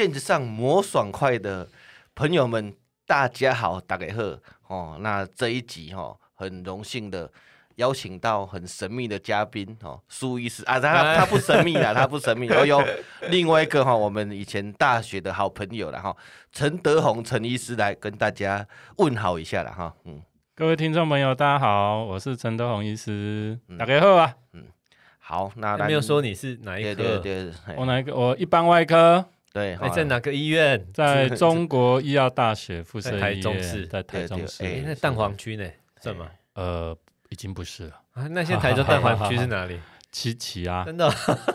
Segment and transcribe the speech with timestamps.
[0.00, 1.68] 线上魔爽快的
[2.14, 2.74] 朋友们，
[3.06, 4.06] 大家好，大家
[4.62, 4.96] 好哦。
[5.00, 7.30] 那这一集哈、哦，很荣幸的
[7.74, 12.82] 邀请到很神秘的嘉宾哦，苏医师啊，他他不神秘啦， 他不神秘，哦哟，
[13.28, 16.16] 另外一个哈、哦，我们以前大学的好朋友了哈，
[16.50, 20.22] 陈德宏陈医师来跟大家问好一下了哈，嗯，
[20.54, 24.64] 各位听众朋友，大家好，我是陈德宏医师，大家好啊，嗯。
[25.18, 26.94] 好，那没有说你是哪一科？
[26.94, 28.16] 对对对，我哪一个？
[28.16, 29.22] 我一般外科。
[29.52, 30.86] 对，在哪个医院？
[30.92, 34.64] 在 中国医药大学附设医院，台中市，在台中市。
[34.64, 35.68] 哎，那蛋黄区呢？
[36.02, 36.28] 是吗？
[36.54, 36.96] 呃，
[37.28, 38.00] 已经不是了。
[38.12, 39.78] 啊，那现在台中蛋黄区是哪里？
[40.12, 41.08] 七期啊，真的。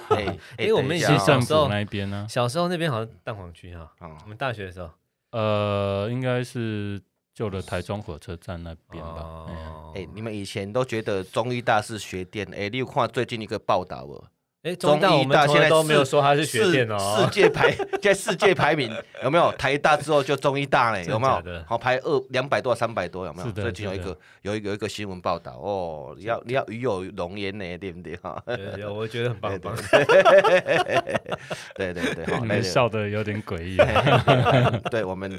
[0.10, 2.26] 哎，哎，我们以前小时候那边呢？
[2.30, 3.92] 小时候那边好像蛋黄区哈。
[4.24, 4.90] 我们大学的时候，
[5.32, 7.02] 呃，应该是。
[7.36, 9.46] 旧的台中火车站那边吧。
[9.94, 12.48] 哎、你们以前都觉得中医大是学电？
[12.54, 14.26] 哎、欸，你有看最近一个报道不？
[14.66, 16.98] 哎、欸，中医大现在都没有说他是学电哦。
[17.22, 17.72] 世界排
[18.02, 18.92] 在世界排名
[19.24, 19.52] 有没有？
[19.60, 21.64] 台大之后就中医大嘞，有没有？
[21.68, 23.52] 好排二两百多三百多有没有？
[23.52, 28.44] 最近有一个有一个有一个新闻报道哦，你要你要鱼有龙颜呢，对不对哈？
[28.80, 29.76] 有，我觉得很棒很棒。
[31.76, 33.78] 对 对对，你们笑的有点诡异。
[34.90, 35.38] 对我们。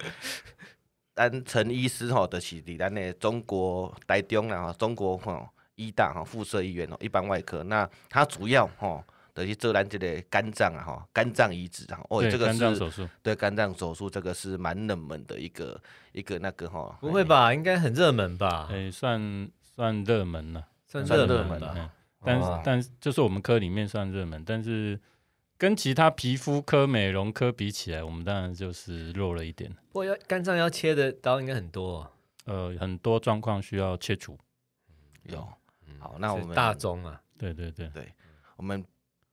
[1.19, 7.65] 但陈医师吼的是咱的中国台中啦，中国吼医大哈附设医院哦，一般外科。
[7.65, 9.03] 那他主要吼
[9.37, 12.01] 的是做咱这个肝脏啊哈，肝脏移植啊。
[12.09, 13.09] 哦，这个是肝脏手术。
[13.23, 15.81] 对，肝脏手术这个是蛮冷门的一个
[16.12, 16.98] 一个那个哈。
[17.01, 17.55] 不会吧？
[17.55, 18.69] 应该很热门吧？
[18.70, 21.93] 哎，算算热门了，算热门了。
[22.25, 24.98] 但是但就是我们科里面算热门，但是。
[25.59, 29.75] 跟其他皮肤科、美容科比起来，我们当然就是弱了一点。
[29.91, 32.11] 不过要肝脏要切的刀应该很多，哦，
[32.45, 34.39] 呃，很多状况需要切除。
[35.23, 35.48] 有，
[35.98, 38.12] 好，那我们大宗啊，对对对对，
[38.56, 38.84] 我们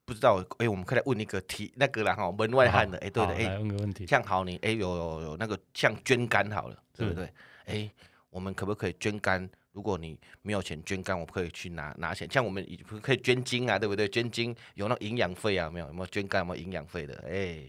[0.05, 7.29] 不知道，哎，我们可以来问一个题，那个啦哈，门外汉的，哎，对的，哎，问个问题，像好你，哎，有有有那个像捐肝好了，对不对？
[7.65, 7.89] 哎，
[8.29, 9.49] 我们可不可以捐肝？
[9.71, 12.29] 如果你没有钱捐肝，我们可以去拿拿钱。
[12.29, 12.63] 像我们
[13.01, 14.07] 可以捐精啊，对不对？
[14.07, 15.87] 捐精有那营养费啊，没有？
[15.87, 16.41] 有没有捐肝？
[16.41, 17.15] 有没有营养费的？
[17.27, 17.63] 哎，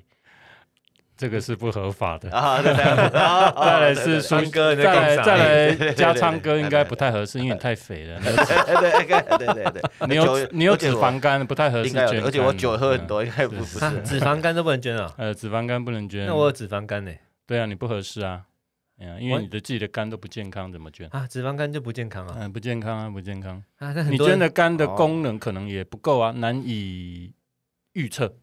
[1.17, 2.61] 这个是不合法的啊。
[2.63, 8.21] 再来是孙哥，再来再来加 昌哥应该不太合适，因为你太肥了。
[8.21, 13.79] 对对对对， 你有你有脂肪肝不太合适捐，而且我酒喝很多，应该不不是。
[14.03, 15.13] 脂肪肝都不能捐啊？
[15.17, 16.27] 呃，脂肪肝不能捐。
[16.27, 17.13] 那我有脂肪肝呢？
[17.47, 18.43] 对啊，你不合适啊。
[19.21, 21.27] 因为你的自己的肝都不健康，怎么捐啊？
[21.27, 22.37] 脂肪肝就不健康啊？
[22.39, 23.93] 嗯，不健康啊，不健康啊。
[24.09, 27.35] 你捐的肝的功能可能也不够啊，难以
[27.93, 28.37] 预测。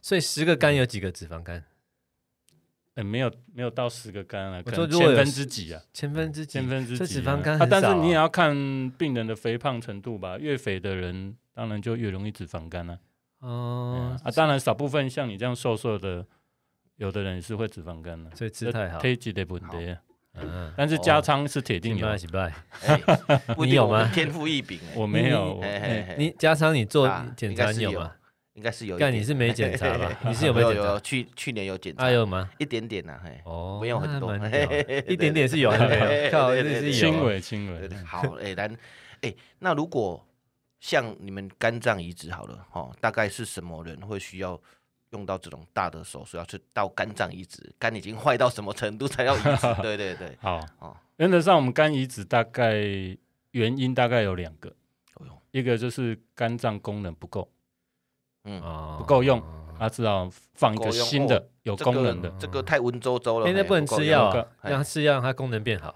[0.00, 1.64] 所以十个肝有几个脂肪肝？
[3.00, 5.80] 哎，没有没有到十个肝啊，可能千分之几啊？
[5.92, 6.52] 千分之几？
[6.52, 7.14] 千分之几？
[7.14, 7.66] 脂肪肝很少。
[7.66, 8.54] 但是你也要看
[8.98, 12.98] 病人的肥胖程度吧，越肥的人当然就越容易脂肪肝啊。
[13.40, 16.26] 哦，啊，当然少部分像你这样瘦瘦的。
[16.96, 19.96] 有的人是会脂肪肝的，所以吃太好，体质的问题。
[20.34, 22.06] 嗯，但是加仓是铁定有，
[23.56, 24.10] 你有吗？
[24.12, 25.58] 天赋异禀，我没有。
[26.18, 28.12] 你加仓，你做检查你有吗？
[28.60, 28.98] 应该是有。
[28.98, 30.12] 但你是没检查吧？
[30.28, 30.74] 你是有没有？
[30.74, 32.10] 有去去年有检查。
[32.10, 32.50] 有吗？
[32.58, 34.36] 一点点呐，哦，没有很多，
[35.08, 35.70] 一点点是有，
[36.30, 36.54] 靠，
[36.92, 37.88] 轻微轻微。
[38.04, 38.70] 好，哎，但
[39.22, 40.22] 哎，那如果
[40.78, 44.60] 像你们肝脏移植好了，哈，大概是什么人会需要？
[45.12, 49.74] 用到这种大的手术，要去到肝脏移植，肝已经坏到什么程度才要移植？
[49.82, 50.64] 对对对，好，
[51.16, 52.76] 原则上我们肝移植大概
[53.50, 54.72] 原因大概有两个，
[55.50, 57.50] 一个就是肝脏功能不够，
[58.50, 59.42] 嗯，不够用，
[59.78, 65.94] 他只好放一个新的有功能的，这个太文绉绉了，现在不能吃药，让他吃药让它功能变好，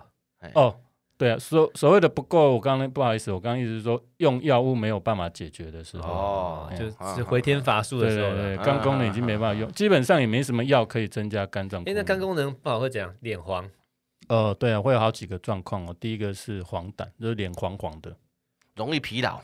[0.54, 0.76] 哦。
[1.16, 11.80] 对啊，所所谓的不够，我刚刚不好意思，我刚刚意思是说用药物没有办法解决的时候，哦，就是回天乏术的时候，对对，肝功能已经没办法用，基本上也没什么药可以增加肝脏。
[11.84, 13.14] 哎，那肝功能不好会怎样？
[13.20, 13.64] 脸黄？
[14.26, 15.94] 呃，对啊，会有好几个状况哦。
[16.00, 18.16] 第一个是黄疸，就是脸黄黄的，
[18.74, 19.40] 容易疲劳。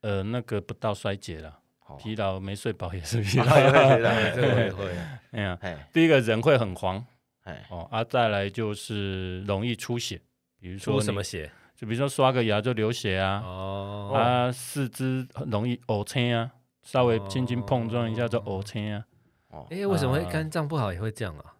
[0.00, 1.58] 呃，那个不到衰竭了，
[1.98, 3.44] 疲劳没睡饱也是疲劳。
[4.34, 4.90] 这个会会。
[5.32, 5.58] 哎呀，
[5.92, 7.04] 第一个人会很黄，
[7.42, 10.20] 哎哦，啊，再来就是容易出血。
[10.60, 11.50] 比如说什么血？
[11.76, 16.50] 就比如说刷个牙就流血啊，哦，啊，四肢很容易呕青啊，
[16.82, 19.04] 稍微轻轻碰撞一下就呕青啊。
[19.48, 21.52] 哦，哎，为什么会肝脏不好也会这样啊？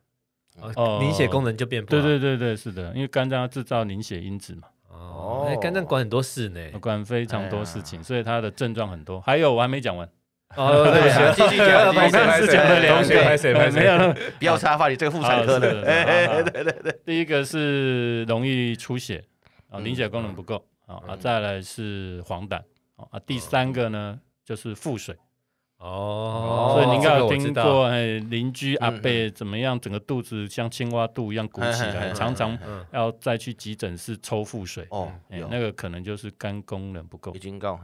[0.77, 2.01] 哦，凝血功能就变不好。
[2.01, 4.69] 对对对对，是的，因为肝脏要制造凝血因子嘛。
[4.89, 9.21] 哦，哎，肝脏管很多事呢，管非常多事情，所以它的症状很多。
[9.23, 10.09] 还有我还没讲完。
[10.56, 11.89] 哦，对，继续讲。
[11.89, 15.83] 我刚是讲了两个，没有，不要插话，你这个妇产科的。
[16.45, 19.25] 对对对，第一个是容易出血
[19.71, 22.56] 啊，凝血功能不够啊，再来是黄疸
[22.97, 25.17] 啊，第三个呢就是腹水。
[25.79, 32.57] 哦，所以你应该有听过，哎，邻居阿伯怎么样，整个肚子像青蛙肚一样鼓起来，常常
[32.91, 34.87] 要再去急诊室抽腹水。
[34.89, 37.35] 哦，那个可能就是肝功能不够。
[37.35, 37.79] 已经够，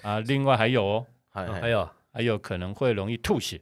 [0.00, 1.06] 啊，另外还有哦，
[1.46, 3.60] 还有还有可能会容易吐血。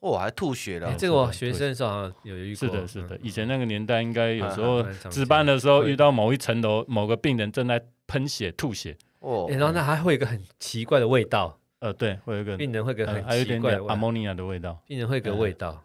[0.00, 0.94] 哦，还吐血了。
[0.96, 2.68] 这个我学生时候好像有遇过。
[2.68, 8.96] 是的，是的，以前那个年代应该有时候值班的时候遇到某一层楼某个病人正在喷血吐血。
[9.18, 11.58] 哦，然后那还会有一个很奇怪的味道。
[11.80, 15.82] 呃，对，会有一个病人会有个很奇怪的阿莫尼亚的味道，病人会有个味道，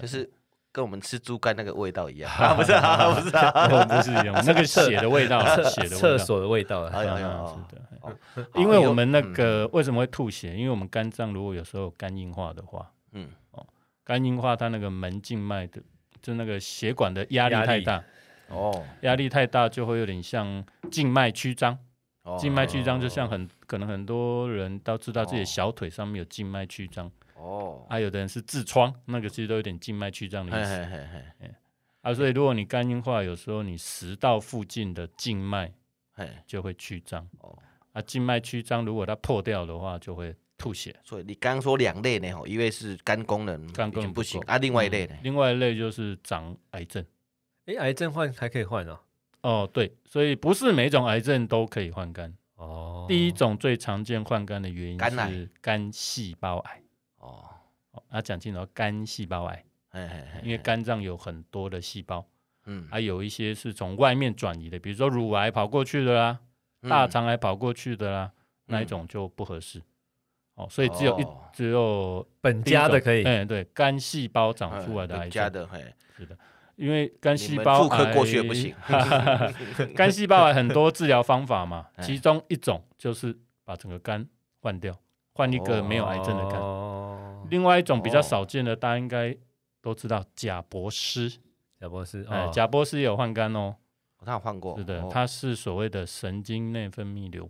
[0.00, 0.28] 就是
[0.70, 8.16] 跟我们吃猪肝那个味道一样， 不是啊，不是啊，不是一样，那个血的味道，血的厕所的味道，是的，
[8.54, 10.54] 因为我们那个为什么会吐血？
[10.54, 13.66] 因为我们肝脏如果有时候肝硬化的话，嗯，哦，
[14.04, 15.80] 肝硬化它那个门静脉的，
[16.22, 18.02] 就那个血管的压力太大，
[18.48, 21.78] 哦，压力太大就会有点像静脉曲张。
[22.38, 31.54] 静脉曲张就像很可能很多人都知道自己的小腿上面有静脉曲张哦，啊有的人是痔疮，那个其实都有点静脉曲张的意思。
[32.02, 35.72] 啊，所以如果你肝硬化，有时候你食道附近的静脉
[36.46, 37.58] 就会曲张哦。
[37.92, 40.94] 啊，静脉曲张如果它破掉的话，就会吐血。
[41.04, 45.16] 所以你刚刚说两类呢，一位是肝功能肝功能不行啊，另外一类呢？
[45.22, 47.04] 另外一类就是长癌症。
[47.66, 49.00] 哎，癌症换还可以换哦。
[49.42, 52.32] 哦，对，所以不是每种癌症都可以换肝。
[52.56, 54.98] 哦，第一种最常见换肝的原因
[55.30, 56.82] 是肝细胞癌。
[57.92, 59.64] 哦，啊，讲清楚，肝细胞癌。
[60.42, 62.24] 因为肝脏有很多的细胞，
[62.66, 66.38] 嗯，还有一些是从外面转移的，比如说乳癌跑过去的啦，
[66.88, 68.30] 大肠癌跑过去的啦，
[68.66, 69.82] 那一种就不合适。
[70.54, 73.24] 哦，所以只有一只有本家的可以。
[73.24, 75.50] 哎，对，肝细胞长出来的癌症。
[75.50, 75.68] 的，
[76.16, 76.38] 是的。
[76.76, 78.72] 因为肝细胞癌过去不行，
[79.96, 84.24] 肝细胞癌很多治疗方法嘛， 其中一种就是把整个肝
[84.60, 84.96] 换掉，
[85.34, 86.60] 换一个没有癌症的肝。
[87.50, 89.36] 另外一种比较少见的，大家应该
[89.80, 91.30] 都知道，贾博斯。
[91.80, 93.76] 贾博斯，哎，贾博斯也有换肝哦，
[94.24, 94.76] 他有换过。
[94.76, 97.48] 是的，他是所谓的神经内分泌瘤，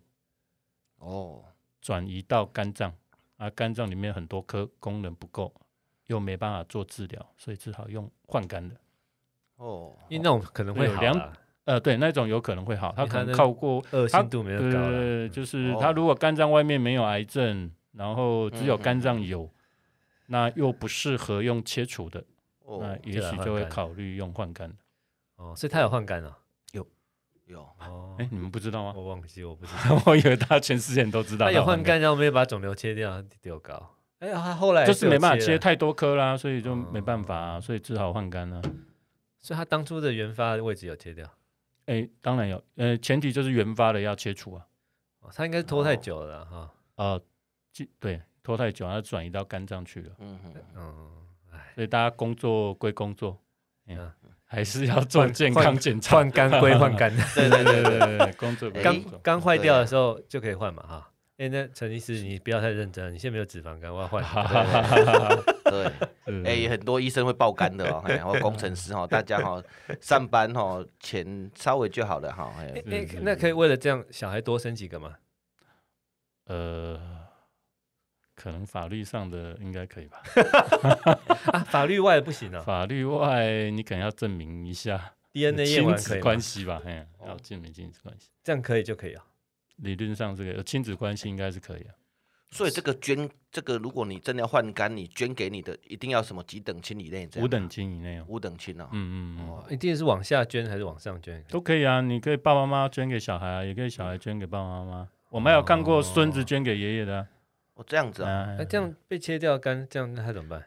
[0.99, 1.43] 哦，
[1.81, 2.93] 转移到肝脏，
[3.39, 5.55] 啊，肝脏里面很多颗功能不够，
[6.09, 8.77] 又没办法做治疗，所以只好用换肝的。
[9.57, 11.03] 哦，因为那种可能会好，
[11.65, 19.51] 呃，对，那种有可能会好，他可能靠过恶性度没有高，对，就是他如果肝脏外面没有癌症，然后只有肝脏有，
[20.31, 22.23] 那又不适合用切除的，
[22.65, 24.71] 那也许就会考虑用换肝。
[25.37, 26.39] 哦，所以他有换肝啊？
[26.73, 26.87] 有，
[27.47, 27.61] 有。
[27.81, 28.93] 哦，哎，你们不知道吗？
[28.95, 31.47] 我忘记，我不知道， 我以为大家全世界人都知道。
[31.47, 33.95] 他有换肝，然后没有把肿瘤切掉，丢高。
[34.19, 38.61] 哎呀，他后来就是没办法切太多颗啦，所以就没办法，所以只好换肝了。
[39.41, 41.27] 所以他当初的原发的位置有切掉，
[41.87, 44.67] 哎，当然有，呃，前提就是原发的要切除啊。
[45.21, 46.71] 哦，他应该是拖太久了哈。
[46.97, 47.23] 呃，
[48.01, 50.11] 对，拖太久，他转移到肝脏去了。
[50.21, 50.39] 嗯
[50.75, 51.11] 嗯，
[51.75, 53.39] 所以大家工作归工作，
[53.89, 54.11] 嗯，
[54.47, 57.15] 还是要做健康检查，换肝归换肝。
[57.37, 61.11] 对对对对对，工作肝肝坏掉的时候就可以换嘛哈。
[61.37, 64.25] 哎，那陈医师，你不要太认真，你现在没有脂肪肝，我要换。
[65.65, 65.93] 对，
[66.47, 69.63] 哎，很多医生会爆肝的哦，然后工程师哈，大家哈
[70.01, 72.51] 上班哈钱稍微就好了哈。
[72.57, 72.83] 哎，
[73.21, 75.17] 那可以为了这样小孩多生几个吗？
[76.47, 76.99] 呃，
[78.39, 80.23] 可能法律上的应该可以吧。
[81.51, 82.61] 啊，法律外不行啊。
[82.61, 89.25] 法律外你可能要证明一下 DNA 亲子关系吧，哎，要证明亲子关系，这样可以就可以啊。
[89.79, 91.95] 理论上，这个有亲子关系应该是可以啊。
[92.51, 97.29] 所以这个捐，这个如果你真的要换肝，你捐给你的一定要什么几等亲以内？
[97.37, 98.89] 五等亲以内，五等亲哦。
[98.93, 101.45] 嗯嗯嗯，一定是往下捐还是往上捐？
[101.51, 105.09] 都可以啊，你可以爸爸妈妈捐给小孩啊，也可以小孩捐给爸爸妈妈。
[105.29, 107.21] 我们有看过孙子捐给爷爷的。
[107.21, 107.27] 哦，
[107.87, 108.55] 这样子啊？
[108.59, 110.65] 那这样被切掉肝，这样那他怎么办？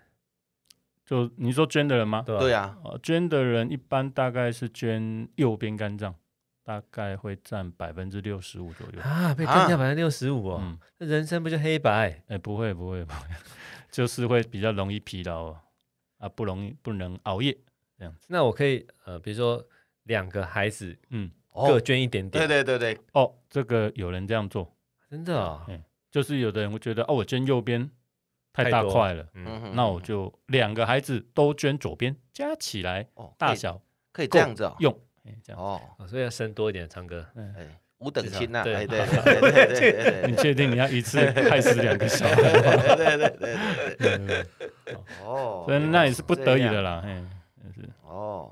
[1.05, 2.23] 就你说捐的人吗？
[2.25, 2.77] 对啊。
[3.03, 6.15] 捐的人一般大概是捐右边肝脏。
[6.63, 12.23] 大概会占百分之六十五左右啊，被干掉百分之六十五哦，嗯，那人生不就黑白？
[12.27, 13.27] 哎，不会不会不会，
[13.89, 15.55] 就是会比较容易疲劳
[16.19, 17.57] 啊，不容易不能熬夜
[17.97, 18.27] 这样子。
[18.29, 19.61] 那我可以呃，比如说
[20.03, 22.47] 两个孩子，嗯，各捐一点点。
[22.47, 24.71] 对对对对，哦，这个有人这样做，
[25.09, 25.65] 真的啊，
[26.11, 27.89] 就是有的人会觉得哦，我捐右边
[28.53, 34.93] 太大块了，嗯，那我就两个孩子都捐左边，加起来大小可以这样子用。
[35.43, 42.35] 这样哦，所以要生多一点，昌哥，哎，五等亲呐，对对对， 你确定你要一次害死两个小孩？
[42.35, 44.45] 对对对对
[44.85, 47.23] 对，哦，所以那也是不得已的啦，哎，
[47.75, 48.51] 是哦，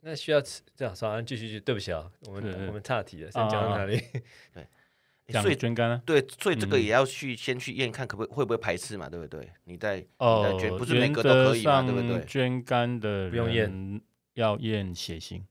[0.00, 3.96] 那需要吃这样，稍安继续，对不起啊，我们我们岔题了，先讲到哪里？
[4.52, 4.66] 对，
[5.30, 6.02] 讲捐肝啊？
[6.04, 9.08] 对，所以这个也要去先去验看，可不会不会排斥嘛？
[9.08, 9.50] 对不对？
[9.64, 11.82] 你在哦，不是每个都可以嘛？
[11.82, 12.24] 对不对？
[12.26, 14.00] 捐肝的不用验，
[14.34, 15.46] 要验血型，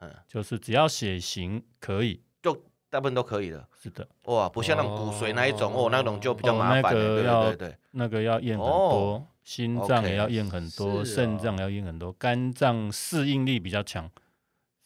[0.00, 2.54] 嗯，就是只要血型可以，就
[2.88, 3.68] 大部分都可以了。
[3.80, 6.94] 是的，哇，不像那种骨髓那一种哦，那种就比较麻烦。
[6.94, 14.10] 对对对，那个要验很多，心脏也要验很多，肾脏要验很多，肝脏适应力比较强。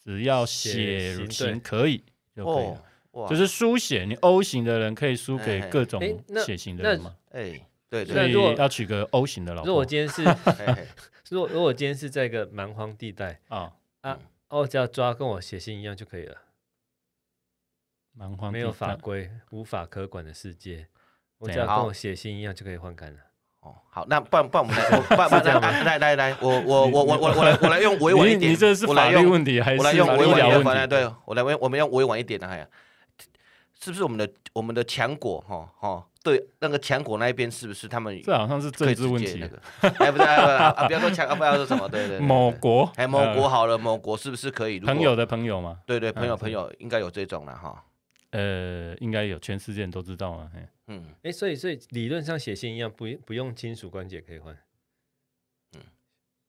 [0.03, 2.03] 只要血型可以
[2.35, 2.83] 就可以了，
[3.29, 6.01] 就是输血，你 O 型的人可以输给各种
[6.45, 7.15] 血型的人吗？
[7.31, 9.67] 哎，对，所以要娶个 O 型的老婆。
[9.69, 10.23] 如果我今天是，
[11.29, 14.19] 如果如果我今天是在一个蛮荒地带啊啊，
[14.49, 16.35] 我只要抓跟我血型一样就可以了。
[18.17, 20.87] 蛮荒没有法规、无法可管的世界，
[21.37, 23.19] 我只要跟我血型一样就可以换肝了。
[23.59, 30.87] 哦，好，那不然不然我们来，不然来来来来，我我我我我我来我来用委婉一点，你这是法律问题还是我来用委婉一点？
[30.87, 32.67] 对，我来委我们用委婉一点的，哎呀，
[33.85, 36.07] 是不是我们的我们的强国哈哈？
[36.23, 38.19] 对，那个强国那一边是不是他们？
[38.23, 39.43] 这好像是政治问题。
[39.99, 42.17] 哎，不是啊，不要说强啊，不要说什么，对对。
[42.19, 44.79] 某国，哎，某国好了，某国是不是可以？
[44.79, 47.85] 朋友的朋友嘛，对对，朋友朋友应该有这种了哈。
[48.31, 50.49] 呃，应该有，全世界人都知道啊。
[50.87, 54.57] 嗯，哎，所以所以理论上写信一样，不不用金属关节可以换。
[55.75, 55.81] 嗯，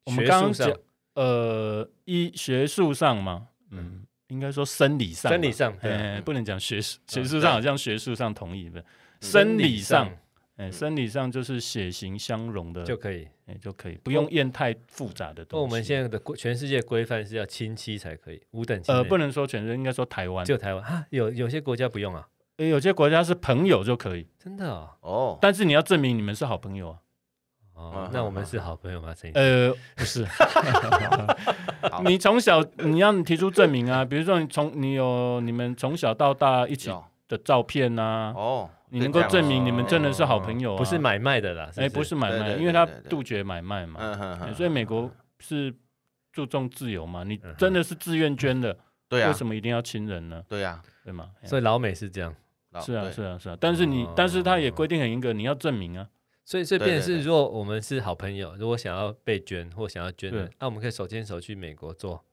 [0.07, 0.73] 我们刚刚讲，
[1.15, 8.85] 呃，医学术上嘛，嗯，应该说生理上，生理上，哎，不能讲学术，学术上好像学术上同意的，
[9.21, 10.11] 生理上。
[10.57, 15.63] 哎，生理上就是血型相容的就可以，哎，就可以，不用验太复杂的东西。
[15.63, 18.95] 我们现在的全世界规范是要亲戚才可以，五等亲。
[18.95, 24.91] 呃，不能说全世界，应该说台湾，就台湾啊，有有些国家不用啊，有些国家是朋友就可以，真的哦。
[25.03, 26.99] 哦，但是你要证明你们是好朋友啊。
[27.75, 29.15] 哦，那我们是好朋友吗？
[29.15, 30.27] 陈呃，不是。
[32.05, 36.91] 你从小你要提出证明啊，比如说你从你有你们从小到大一起
[37.29, 38.33] 的照片呐。
[38.37, 38.71] 哦。
[38.89, 41.69] 你能够证明你们真的是好朋友，不是买卖的啦。
[41.77, 43.99] 哎，不是买卖，因为他杜绝买卖嘛。
[44.55, 45.11] 所以美国
[45.41, 45.75] 是
[46.33, 47.25] 注重自由嘛。
[47.25, 48.75] 你真的是自愿捐的，
[49.11, 50.41] 对啊，为什么一定要亲人呢？
[50.49, 51.31] 对呀，对吗？
[51.43, 52.33] 所以老美是这样。
[52.81, 53.57] 是啊，是啊，是啊。
[53.59, 56.07] 但是你，但是他也规定很严格，你要证明啊。
[56.47, 62.25] 所以，所以变成是，如果我们是好朋友，如果想要被捐或想要捐的，那我们可以手牵手去美国做。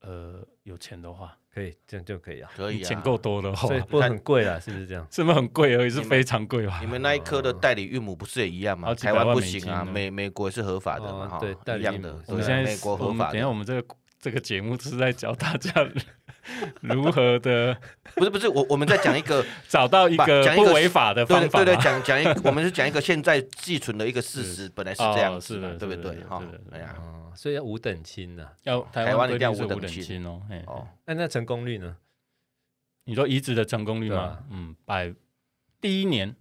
[0.00, 1.36] 呃，有钱的话。
[1.52, 2.48] 可以，这样就可以啊。
[2.54, 5.04] 可以，啊钱够多的话，所以不会很贵啦，是不是这样？
[5.10, 5.90] 是不是很贵而已？
[5.90, 6.78] 是非常贵吧？
[6.80, 8.94] 你们那一科的代理孕母不是也一样吗？
[8.94, 11.40] 台湾不行啊，美美国是合法的嘛？
[11.40, 12.22] 对，一样的。
[12.28, 13.32] 我们现在美国合法。
[13.32, 15.72] 等下我们这个这个节目是在教大家
[16.80, 17.76] 如何的？
[18.14, 21.58] 不是不是，我我们在讲一个 找到一个不违法的方法。
[21.58, 26.22] 对对对，讲讲一，我们是讲一个现在寄存的一个事实，本来是这样子的，对不对？
[26.24, 26.42] 哈，
[26.72, 26.96] 哎呀，
[27.34, 30.42] 所以要五等亲呢，要台湾一定要五等亲哦。
[30.66, 31.96] 哦，那那成功率呢？
[33.04, 34.38] 你说移植的成功率吗？
[34.50, 35.12] 嗯，百
[35.80, 36.36] 第一年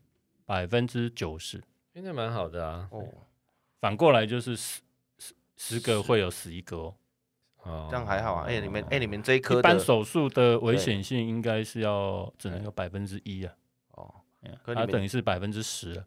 [0.45, 1.63] 百分之九十，
[1.93, 2.87] 应该蛮好的啊。
[2.91, 3.07] 哦，
[3.79, 4.81] 反过来就是十
[5.17, 6.95] 十十个会有死一个哦。
[7.63, 8.45] 哦，这样还好啊。
[8.47, 13.53] 哎，你们哎，你们这一科一般手术的危险性应该是要只能有百分之一啊。
[13.91, 14.13] 哦，
[14.65, 16.03] 它等于是百分之十。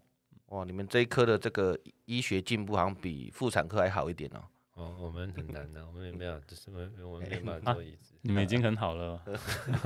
[0.47, 4.45] 哇，你们这一科的这个医学进步好像比妇产科还好一点哦。
[4.75, 6.71] 哦，我们很难的， 我们也没有，就是
[7.05, 8.15] 我们没办法做移植。
[8.23, 9.21] 你们已经很好了。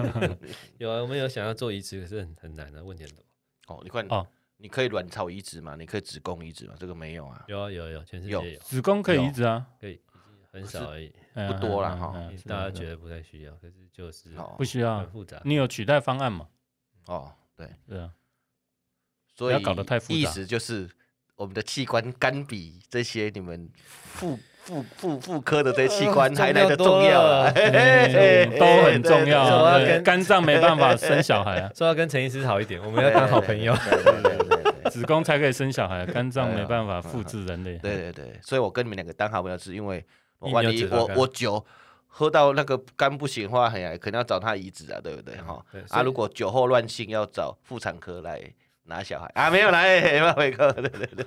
[0.78, 3.24] 有啊，我们有想要做移植，可是很很难的问题很多。
[3.66, 4.26] 哦，你快哦，
[4.58, 5.74] 你可以卵巢移植吗？
[5.76, 6.74] 你可以子宫移植吗？
[6.78, 7.44] 这个没有啊。
[7.48, 8.58] 有啊有有，全世界有。
[8.60, 10.00] 子宫可以移植啊，可以，
[10.60, 12.14] 很少而已，不多了哈。
[12.46, 15.40] 大家觉得不太需要，可是就是不需要，很复杂。
[15.44, 16.48] 你有取代方案吗？
[17.06, 18.10] 哦，对，是啊。
[19.34, 20.88] 所以要搞得太复杂，意思就是
[21.36, 24.38] 我们的器官肝比这些你们妇。
[24.66, 27.44] 妇妇妇科的这些器官还来得重要，
[28.58, 30.02] 都很重要。
[30.02, 33.72] 肝脏没办法生小孩啊， 说要跟陈医师好一点，我们要当好朋友。
[34.90, 37.78] 子宫才可以生小孩，肝脏没办法复制人类。
[37.78, 40.04] 对对对，所以我跟你们两个当好朋友，是因为
[40.40, 41.64] 万一我我酒
[42.06, 45.64] 喝到那个肝不行的话，哎，可能要找他移植啊，对不对哈？
[45.90, 48.42] 啊，如果酒后乱性，要找妇产科来。
[48.88, 51.24] 拿小孩 啊，没有来，没有回扣，对对对对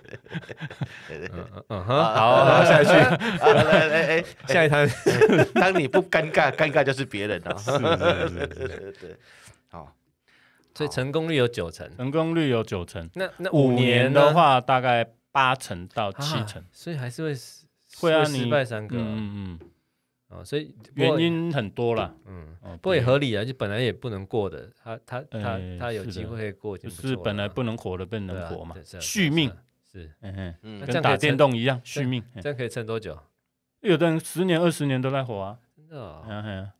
[1.10, 1.32] 对对，
[1.68, 4.90] 嗯哼，好，下去，来来哎，下一摊，
[5.56, 7.80] 当你不尴尬，尴尬就是别人啊，是是
[8.30, 9.18] 是对，
[9.70, 9.94] 好，
[10.74, 17.36] 所以成功率有九成，成功率有九成，那那五年的话大概八成到七成，所以还是会
[18.00, 19.60] 会啊，失败三个，嗯嗯。
[20.30, 29.52] 哦，所以原因很多啦，嗯，不过也合理啊，就本来也不能过的，他他他他有机会过，就是本来不能活的变能活嘛，续命。
[29.92, 33.18] 是，嗯嗯，跟打电动一样，续命，这样可以撑多久？
[33.80, 36.72] 有的人十年二十年都在活啊，真的，嗯哼，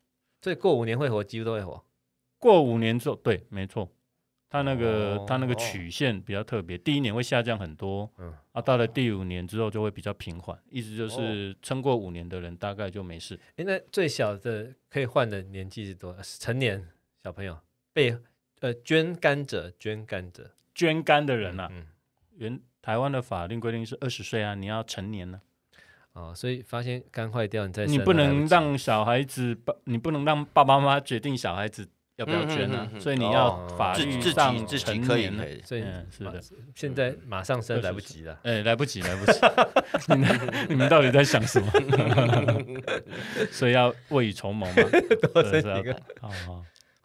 [0.44, 1.84] 所以过五年会活，几乎都会活，
[2.38, 3.90] 过五年之后，对，没错，
[4.50, 13.40] 它那个它那个曲线比较特别，第一年会下降很多，嗯，啊，到了第五年之后就会比较平缓，意思就是撑过五年的人大概就没事。
[13.58, 16.22] 哎，那最小的可以换的年纪是多少？
[16.24, 16.84] 成年
[17.22, 17.58] 小朋友
[17.94, 18.18] 被
[18.62, 21.86] 呃捐肝者，捐肝者，捐肝的人啊，嗯，
[22.38, 25.40] 原台湾的法令规定是二十岁啊，你要成年了。
[26.14, 31.88] 哦，所以发现肝坏掉，你再你不能让小孩子爸，你不能让爸爸妈妈决定小孩子
[32.20, 36.42] 要不要捐啊，所以你要法律上成年了，所以是的，
[36.76, 39.40] 现在马上生来不及了，哎，来不及，来不及，
[40.14, 41.72] 你们你们到底在想什么？
[43.50, 44.74] 所以要未雨绸缪嘛，
[45.34, 45.94] 多生一个，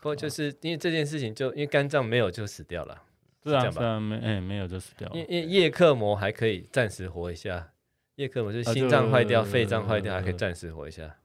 [0.00, 3.00] 不过就是因为这件事情，就因为肝脏没有就死掉了，
[3.44, 7.68] 是啊，是啊，没哎没有就死掉了，因为叶克膜还可以暂时活一下。
[8.16, 11.16] 叶克膜就是心脏坏掉、肺脏坏掉，还可以暂时活一下。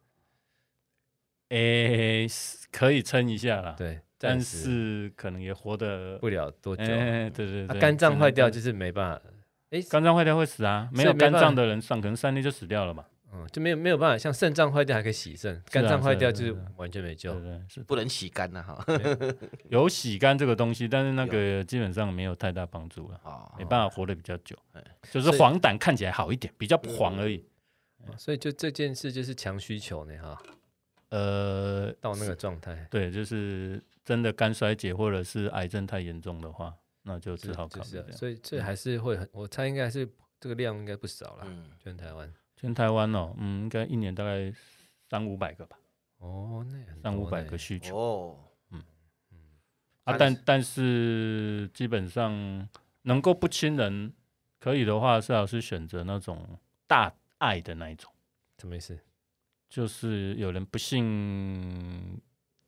[1.50, 2.28] 诶，
[2.72, 3.76] 可以撑一下啦。
[3.78, 6.86] 对，但是可能也活得不了多久。
[6.86, 9.22] 对对对，肝脏坏掉就是没办法。
[9.72, 10.90] 诶，肝脏坏掉会死啊？
[10.92, 13.06] 没有肝脏的人上可能三天就死掉了嘛。
[13.32, 17.32] 嗯，就没有没有办法，像肾脏坏掉还可以洗肾，肝脏坏掉就是完全没救，
[17.68, 18.84] 是不能洗肝的哈。
[19.70, 23.22] 有洗肝这个东西，但是那个基本上没有太大帮助了，
[23.60, 24.56] 没办法活得比较久。
[25.12, 27.46] 就是黄疸看起来好一点，比较不黄而已。
[28.18, 30.42] 所以就这件事就是强需求呢哈。
[31.10, 38.12] 呃，到那个状态，对，就是真的肝衰竭或者是癌症太严重的话，那就只好考虑。
[38.12, 40.08] 所以这还是会很，我猜应该是
[40.40, 41.48] 这个量应该不少了，
[41.80, 42.32] 全台湾。
[42.56, 44.54] 全台湾哦，嗯，应该一年大概
[45.10, 45.80] 三五百个吧。
[46.18, 47.98] 哦，那三五百个需求。
[47.98, 48.40] 哦，
[48.72, 48.84] 嗯
[49.32, 49.38] 嗯。
[50.04, 52.68] 啊，但但是基本上
[53.04, 54.14] 能够不亲人，
[54.60, 58.12] 可以的话，最好是选择那种大爱的那一种。
[58.60, 59.00] 什么意思？
[59.70, 62.20] 就是有人不幸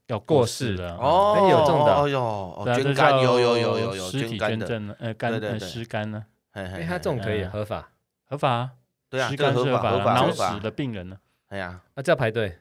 [0.08, 6.25] 要过世了哦，有这种的，哦哟，捐肝有有有有有尸体捐赠，呃，肝呃尸肝呢？
[6.51, 7.92] 哎，他这种可以合法，
[8.25, 8.70] 合法。
[9.09, 11.18] 对啊，这个合法，脑死的病人呢？
[11.48, 12.57] 哎呀，啊，这要排队，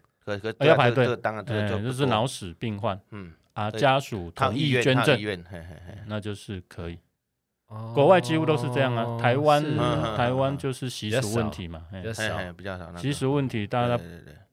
[0.60, 1.16] 要排队。
[1.16, 5.44] 当然，这就是脑死病患，嗯啊，家属同意捐赠，
[6.06, 6.98] 那就是可以。
[7.94, 9.62] 国外几乎都是这样啊，台湾
[10.16, 12.96] 台湾就是习俗问题嘛，比较少，比较少。
[12.96, 13.98] 习俗问题，大家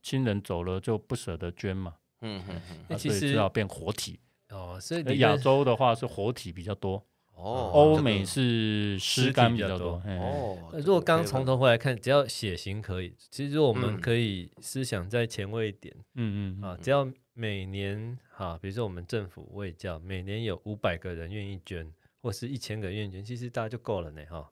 [0.01, 4.19] 亲人走了就不舍得捐嘛，嗯嗯嗯，所以只好变活体。
[4.49, 7.03] 哦，所以亚洲的话是活体比较多。
[7.35, 10.01] 哦，欧美是尸干比较多。
[10.05, 24.49] 哦，如果刚从头回来看，只要血型可以，其实如果我们可以思想再前卫一点，嗯嗯啊，只要每年哈，比如说我们政府卫教，每年有五百个人愿意捐，或是一千个人愿其实大家就够了呢哈。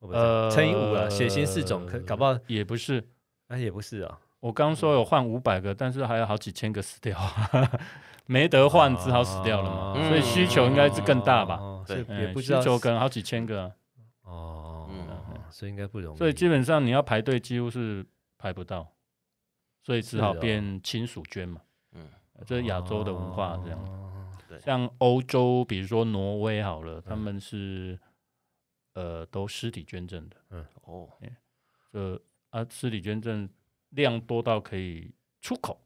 [0.00, 3.02] 呃，乘以五了，血型四种，可搞不好也不是，
[3.48, 4.20] 那也不是啊。
[4.38, 7.18] 我刚说有换五百个，但是还有好几千个死掉。
[8.26, 11.82] 没得换，只好死掉了嘛，所以需求应该是更大吧？
[11.86, 13.72] 对，也不需求可能好几千个。
[14.22, 14.88] 哦，
[15.50, 16.18] 所以应该不容易。
[16.18, 18.86] 所以基本上你要排队，几乎是排不到，
[19.82, 21.60] 所以只好变亲属捐嘛。
[21.92, 22.06] 嗯，
[22.46, 24.17] 这是亚洲的文化这样。
[24.58, 27.98] 像欧洲，比如说挪威好了，他们是
[28.94, 30.36] 呃都尸体捐赠的。
[30.50, 31.08] 嗯，哦，
[31.92, 33.48] 这啊尸体捐赠
[33.90, 35.80] 量多到可以出口。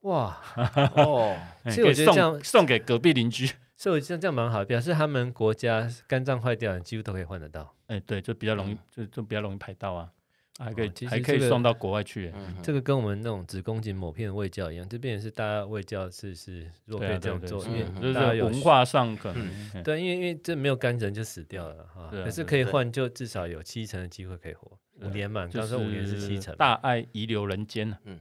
[0.00, 0.38] 哇。
[0.96, 1.36] 哦，
[1.70, 7.74] 所以我觉得这样送给隔壁邻居，所以我觉得这样蛮好，表示他们国家肝脏坏掉，几乎都可以换得到。
[7.86, 10.10] 哎，对，就比较容易，就就比较容易排到啊，
[10.58, 12.32] 还可以还可以送到国外去。
[12.62, 28.18] 这个跟我们那种子宫颈某片胃教一样，这边也是大家胃教是是，如果可以这样做，因为就是文化上可能对，因为因为这没有肝人就死掉了哈，可是可以换，就至少有七成的机会可以活五年嘛，刚说五年是七成，大爱遗留人间嗯。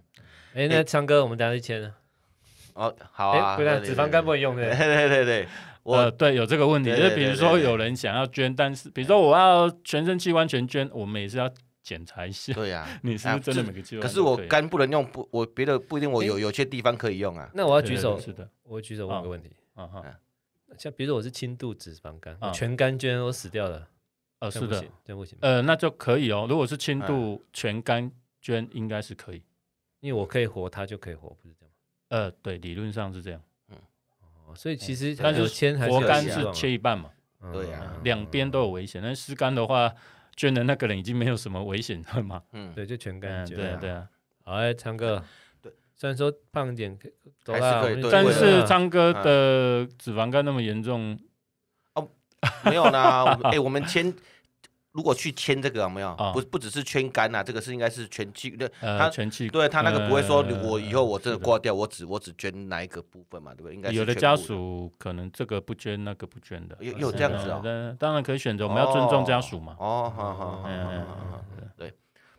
[0.56, 1.96] 哎，那昌哥，我们等下去签了。
[2.76, 3.56] 哦，好啊。
[3.56, 4.70] 不然脂肪肝不能用的。
[4.70, 5.48] 对对对对，
[5.82, 11.52] 我对有这个问题，就是比如说有人想要捐，但是比如说我要全身器官全捐，我们也是要
[11.84, 12.54] 检查一下。
[12.54, 14.02] 对呀， 你是不是真的每个器官？
[14.02, 17.48] 可是我肝不能用，不，我别的不一定，我有有些地方可以用啊。
[17.54, 19.52] 那我要举手，是的，我举手问个问题。
[19.76, 20.04] 啊哈，
[20.78, 23.88] 像比如说我是轻度脂肪肝，全肝捐我死掉了，
[24.40, 25.38] 呃，是的，这不行。
[25.42, 26.48] 呃，那就可以哦。
[26.50, 29.44] 如果是轻度全肝捐，应该是可以。
[30.00, 31.76] 因为我可以活，他就可以活，不是这样吗？
[32.10, 33.42] 呃，对，理论上是这样。
[33.70, 33.78] 嗯，
[34.48, 37.10] 哦，所以其实但是切还是活肝是切一半嘛？
[37.52, 39.02] 对呀，两边都有危险。
[39.02, 39.94] 但尸肝的话，
[40.36, 42.42] 捐的那个人已经没有什么危险了嘛？
[42.54, 43.56] 嗯，对，就全干净。
[43.56, 44.08] 对啊，对啊。
[44.44, 45.24] 哎，昌哥，
[45.62, 46.98] 对，虽然说胖一点，
[47.46, 48.10] 还是可以。
[48.12, 51.18] 但是昌哥的脂肪肝那么严重？
[51.96, 52.10] 哦，
[52.66, 53.40] 没有啦。
[53.52, 54.14] 哎，我们签
[54.94, 56.16] 如果去签这个有没有？
[56.34, 59.50] 不不只是圈肝啊，这个是应该是全气的，他全气。
[59.50, 63.76] 对他那个不会说我以后我真的挂掉，我只我只捐哪一个部分嘛，对不对？
[63.76, 67.96] 应该有的家属可能这个不捐，那个不捐的，有有这样子哦。
[68.00, 69.76] 当然可以选择，我们要尊重家属嘛。
[69.80, 70.70] 哦，好好好，
[71.76, 71.92] 对。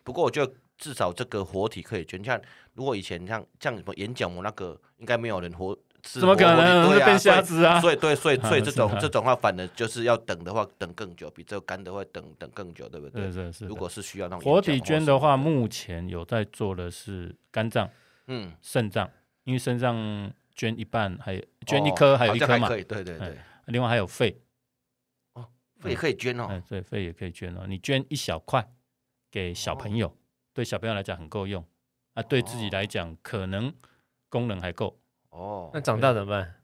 [0.04, 2.40] 不过我觉得至少这个活体可以捐，像
[2.74, 5.76] 如果以前像像什么眼角膜那个，应该没有人活。
[6.06, 7.80] 怎么可能会变瞎子啊？
[7.80, 13.24] 所以对，所以所以这种这种话，反而就是要等的话，等更久，比这个肝的话等等更久，对不对？
[13.66, 17.88] 如果是需要那种活体捐的话，目前有在做的是肝脏、
[18.26, 19.10] 嗯，肾脏，
[19.44, 23.38] 因为肾脏捐一半，还捐一颗，还有一颗嘛，对对对。
[23.66, 24.38] 另外还有肺，
[25.32, 25.48] 哦，
[25.80, 27.64] 肺也可以捐哦，哎，对，肺也可以捐哦。
[27.66, 28.68] 你捐一小块
[29.30, 30.14] 给小朋友，
[30.52, 31.64] 对小朋友来讲很够用，
[32.12, 33.72] 啊，对自己来讲可能
[34.28, 34.98] 功能还够。
[35.34, 36.54] 哦，那长大怎么办？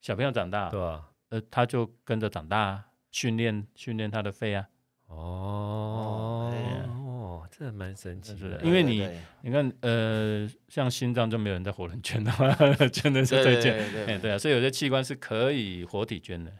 [0.00, 4.68] 小朋友长大，对啊，呃，他就跟着长大，训练训练他的肺啊。
[5.06, 6.52] 哦，
[6.88, 8.60] 哦，这蛮神奇的。
[8.62, 9.08] 因为你
[9.42, 12.54] 你看，呃，像心脏就没有人在活人捐的嘛，
[12.92, 16.52] 捐的是最捐，对啊，所以有些器官是可以活体捐的。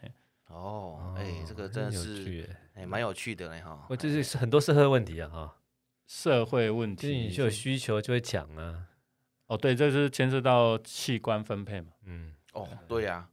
[0.46, 3.84] 哦，哎，这个真的是，哎，蛮有趣的嘞哈。
[3.90, 5.56] 我这是很多社会问题啊哈，
[6.06, 8.84] 社会问题，你就有需求就会抢啊。
[9.48, 11.88] 哦，对，这是牵涉到器官分配嘛。
[12.04, 13.28] 嗯，哦，对呀，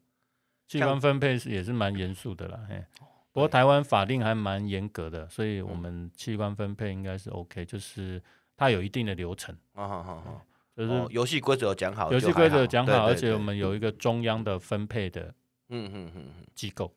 [0.67, 2.59] 器官分配是也是蛮严肃的啦。
[2.67, 2.83] 嘿，
[3.31, 8.21] 不过台湾法令还蛮严格的，所以我们器官分配应该是 OK，就是
[8.57, 9.55] 它有一定的流程。
[9.73, 15.33] 啊好好好，就是游戏规则有讲好，游戏规则有讲好，而且我们有一个中央的分配的，
[15.69, 16.93] 嗯嗯嗯机构，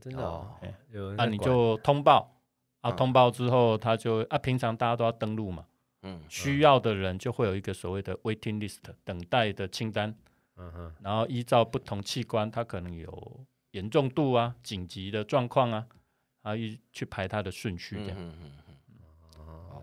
[0.00, 0.50] 真的哦，
[1.16, 2.40] 那你就通报
[2.80, 5.64] 啊，通报之后他就啊，平常大家都要登录嘛。
[6.02, 10.14] 嗯，需要的人就会有一个所谓的 waiting list 等待的清单，
[10.56, 15.86] 嗯哼，然后依照不同器官，它可能有严重度啊、紧急的状况啊，
[16.42, 18.52] 啊，一去排它的顺序这样，嗯嗯
[19.38, 19.82] 嗯，哦，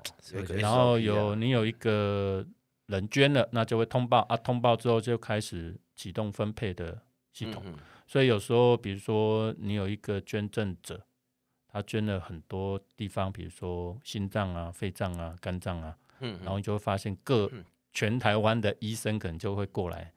[0.57, 2.45] 然后有你有一个
[2.85, 6.97] 人捐了，那就会通报啊，通报之后就开始启动分配的
[7.33, 7.61] 系统，
[8.07, 11.05] 所以有时候比如说你有一个捐赠者，
[11.67, 15.97] 他捐了很多地方，比如说心脏啊、肺脏啊、肝脏啊。
[16.19, 17.49] 嗯，然后你就会发现各
[17.93, 20.11] 全台湾的医生可能就会过来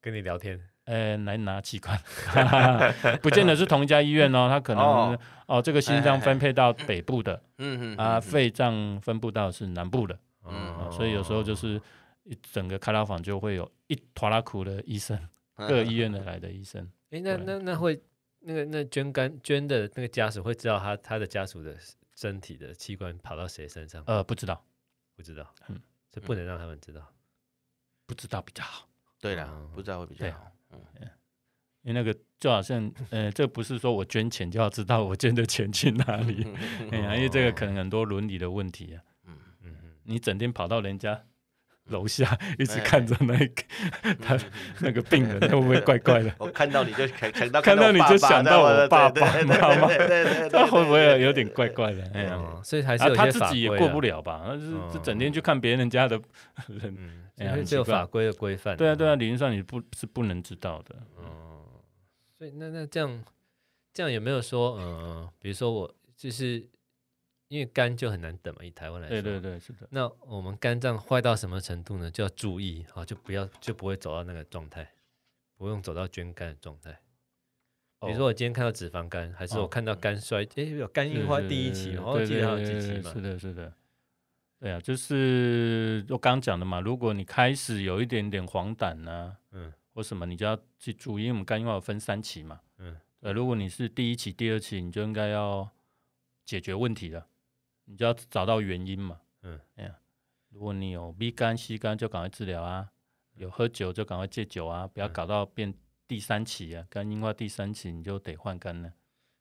[0.00, 1.98] 跟你聊天，呃，来拿器官，
[3.22, 11.80] 不见得是同一家医院哦， 他可能哦，这个心脏分配到北部的，嗯嗯，啊，肺脏分布到是南部的，嗯，所以有时候就是
[12.24, 15.18] 一整个开刀房就会有一拖拉苦的医生，
[15.56, 16.88] 各医院的来的医生。
[17.10, 18.00] 哎，那那那会
[18.40, 21.74] 那个那捐肝捐的那个家属会知道他他的家属的
[22.14, 24.02] 身体的器官跑到谁身上？
[24.06, 24.62] 呃，不知道。
[25.14, 27.12] 不知道，嗯，这不能让他们知道，
[28.06, 28.88] 不知道比较好。
[29.20, 30.50] 对啦，不知道会比较好。
[30.70, 30.80] 嗯，
[31.82, 36.46] 因为那个就好像， 呃，这不是说我捐钱就要知道我捐的钱去哪里，
[36.92, 39.02] 因为这个可能很多伦理的问题啊。
[39.24, 41.24] 嗯嗯嗯，你整天跑到人家。
[41.90, 43.62] 楼下一直看着那个
[44.22, 44.38] 他
[44.80, 46.34] 那个病人，会不会怪怪的？
[46.38, 49.88] 我 看到你就想到 看到你就想到我爸爸妈妈，
[50.48, 52.02] 他会不会有点怪怪的？
[52.14, 54.44] 哎呀，所以还是他自己也过不了吧？
[54.46, 56.18] 那是整天去看别人家的
[56.68, 56.96] 人，
[57.36, 58.76] 因为这有法规的规范。
[58.76, 60.96] 对啊，对啊，理论上你不是不能知道的。
[61.18, 61.26] 嗯，
[62.38, 63.22] 所以那那这样
[63.92, 66.66] 这样有没有说，嗯，比如说我就是。
[67.54, 69.86] 因为肝就很难等嘛，以台湾来说，对对对，是的。
[69.90, 72.10] 那我们肝脏坏到什么程度呢？
[72.10, 74.90] 就要注意啊，就不要就不会走到那个状态，
[75.56, 76.98] 不用走到捐肝的状态。
[78.00, 83.12] 比如说我今天看到脂肪肝，还是我看到肝衰，哎，有肝硬化第一期，然后记得还有几期嘛？
[83.12, 83.72] 是的，是的。
[84.58, 95.70] 对啊，就是我刚讲的嘛，如果你开始有一点点黄疸呢，嗯，或什么，你就要去注意，因为我们肝硬化有分三期嘛，嗯，呃，如果你是第一期、第二期，你就应该要
[96.44, 97.28] 解决问题了。
[97.86, 99.94] 你就要找到原因嘛，嗯，哎呀，
[100.50, 102.86] 如果你有 B 肝、C 肝，就赶快治疗啊；
[103.34, 105.74] 有喝酒就赶快戒酒啊，不要搞到变
[106.08, 108.92] 第三期啊，肝硬化第三期你就得换肝了。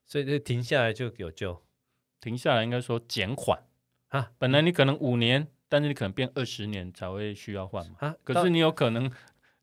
[0.06, 1.63] 所以这停下来就有救，
[2.19, 3.63] 停下来应该说减缓
[4.10, 4.32] 啊。
[4.38, 7.95] 本来你可能五年，但是你可能变二十年才会需要换嘛。
[7.99, 9.10] 啊，可是你有可能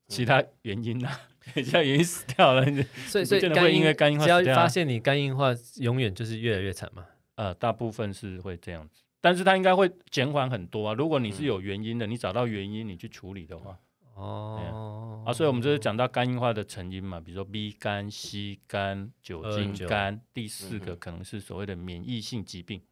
[0.09, 1.21] 其他原因啊，
[1.55, 2.65] 其他原因死掉了，
[3.07, 7.07] 所以所以会因为肝硬化，只要发现你肝硬化，永远就是越来越惨嘛。
[7.41, 10.93] 呃，大部分是会这样子，但是它应该会减缓很多啊。
[10.93, 13.79] 如果你是有原因的，嗯、你找到原因，你去处理的话，
[14.15, 22.83] 哦，啊，所以我们就是讲到肝硬化的成因嘛，比如说 B 肝、C 肝、酒精肝，嗯、第四个可能是所谓的免疫性疾病。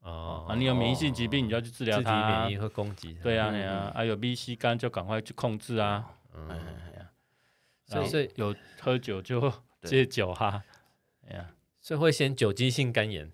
[0.00, 3.12] 哦，啊，你有免疫性疾病，你就要去治疗它，免疫会攻击。
[3.22, 6.14] 对啊，对啊，啊有 B、C 肝就赶快去控制啊。
[6.32, 6.48] 嗯，
[8.08, 9.52] 所以有喝酒就
[9.84, 10.64] 戒酒哈。
[11.28, 11.50] 哎呀，
[11.82, 13.30] 所以会先酒精性肝炎。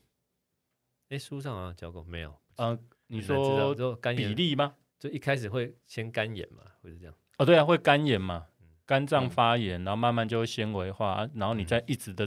[1.09, 2.35] 哎，书上好像教过没有？
[2.57, 3.75] 啊，你说
[4.17, 4.75] 比例吗？
[4.99, 7.15] 就一开始会先干眼嘛，会是这样？
[7.39, 8.47] 哦，对啊，会干眼嘛，
[8.85, 12.27] 肝脏发炎，然后慢慢就会纤维化，然后你再一直的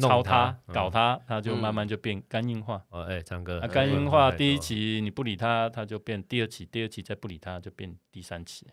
[0.00, 2.84] 操它、搞它，它就慢慢就变肝硬化。
[2.90, 8.66] 哦，哎，唱歌，肝硬化第一期你不理它，它就变第二期，第二期再不理它就变第三期。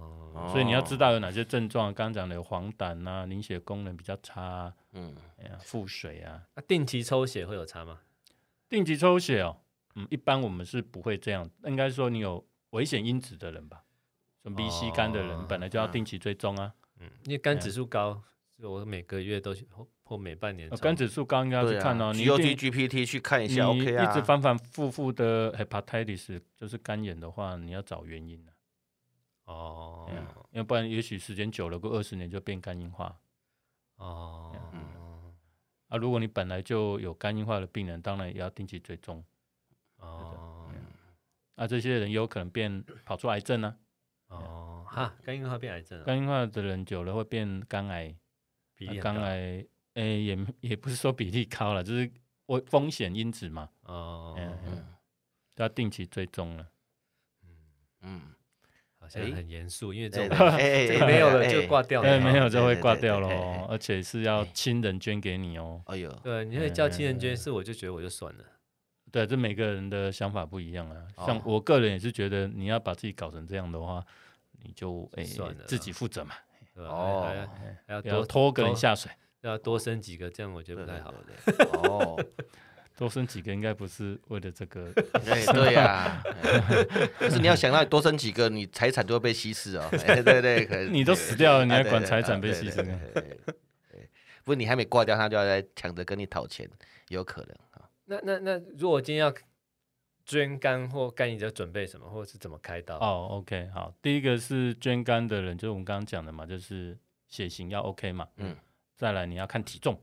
[0.00, 6.42] 哦，所以你要知道有哪些症状，刚刚讲的有黄疸啊，凝血功能比较差，嗯，哎呀，腹水啊。
[6.54, 8.00] 那定期抽血会有差吗？
[8.68, 9.56] 定期抽血哦。
[9.94, 13.82] 嗯，一般我们是不会这样，应该说你有危险因子的人吧，
[14.42, 16.74] 什么 B、C 肝的人本来就要定期追踪啊。
[17.00, 18.22] 嗯，因为肝指数高，
[18.58, 20.68] 我每个月都或或每半年。
[20.82, 24.04] 肝指数高应该要去看哦，你 GOT、GPT 去看一下 OK 啊。
[24.04, 28.52] 一直反反复复的 hepatitis 就是肝炎的话，你要找原因了。
[29.46, 30.08] 哦，
[30.50, 33.18] 要不然也许时间久了，过二十年就变肝硬化。
[33.96, 34.54] 哦，
[35.88, 39.24] 啊，如果你本来就有肝硬化的病人，当然也要定期追踪。
[39.98, 40.70] 哦，
[41.54, 43.76] 啊，这些人有可能变跑出癌症呢？
[44.28, 48.14] 哦，哈，肝硬化变癌症，肝硬化的人久了会变肝癌，
[48.74, 52.10] 比肝癌，诶，也也不是说比例高了，就是
[52.46, 53.70] 危风险因子嘛。
[53.82, 54.84] 哦，嗯，
[55.54, 56.68] 要定期追踪了。
[57.42, 57.56] 嗯
[58.00, 58.34] 嗯，
[59.06, 60.36] 好像很严肃，因为这种
[61.06, 63.28] 没有了就挂掉了，对，没有就会挂掉了，
[63.68, 65.80] 而且是要亲人捐给你哦。
[65.86, 68.44] 哎呦，对，你会叫亲人捐，是我就觉得我就算了。
[69.12, 71.06] 对，这每个人的想法不一样啊。
[71.24, 74.04] 像我个人也是觉得，你要把自己搞成这样的话，
[74.64, 75.22] 你就哎
[75.66, 76.34] 自己负责嘛。
[76.74, 77.32] 哦，
[77.86, 79.10] 要多拖个人下水，
[79.42, 81.14] 要多生几个，这样我觉得不太好。
[81.84, 82.24] 哦，
[82.96, 84.90] 多生几个应该不是为了这个。
[84.92, 86.22] 对呀，
[87.18, 89.88] 可是你要想到多生几个，你财产就会被稀释哦。
[89.92, 92.82] 对对，可你都死掉了，你还管财产被稀释？
[94.44, 96.68] 不是你还没挂掉，他就要来抢着跟你讨钱，
[97.08, 97.90] 有可能啊。
[98.04, 99.34] 那那那，如果今天要
[100.24, 102.96] 捐肝或肝移，要准备什么，或者是怎么开刀？
[102.98, 106.96] 哦、oh，OK，好，第一个是捐肝的人，就是我们刚刚讲的嘛，就是
[107.28, 108.56] 血型要 OK 嘛，嗯，
[108.96, 110.00] 再来你要看体重，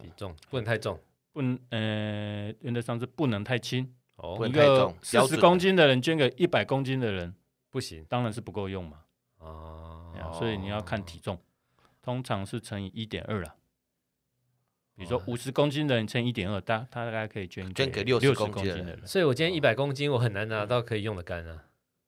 [0.00, 0.96] 体重不能太重，
[1.36, 7.34] 不能，呃，原则上是不能太轻，哦，一个四十公斤的人捐给一百公斤的人
[7.68, 9.00] 不行，当然是不够用嘛，
[9.40, 11.38] 哦，所以你要看体重，
[12.00, 13.54] 通常是乘以一点二了。
[14.94, 19.06] 比如说五十公斤的人乘一点二，大他大概可以捐捐给六十公斤的人。
[19.06, 21.64] 所以我今天一百公斤，我很难拿到可以用的肝啊。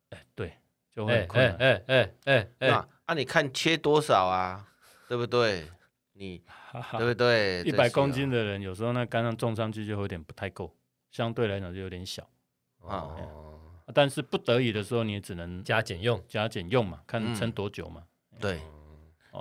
[0.08, 0.54] 哎，对，
[0.96, 1.54] 就会很困难。
[1.58, 4.72] 哎哎哎哎，那啊，你看切多少啊？
[5.06, 5.68] 对不对？
[6.18, 6.42] 你
[6.98, 7.62] 对不对？
[7.62, 10.74] 一百公斤的人有时候那肝脏种上去就有点不太够，
[11.10, 12.28] 相对来讲就有点小。
[12.84, 13.16] 啊。
[13.94, 18.04] 但是不得已的时候，你也只能加减用，加减用嘛，看撑多久嘛。
[18.38, 18.60] 对。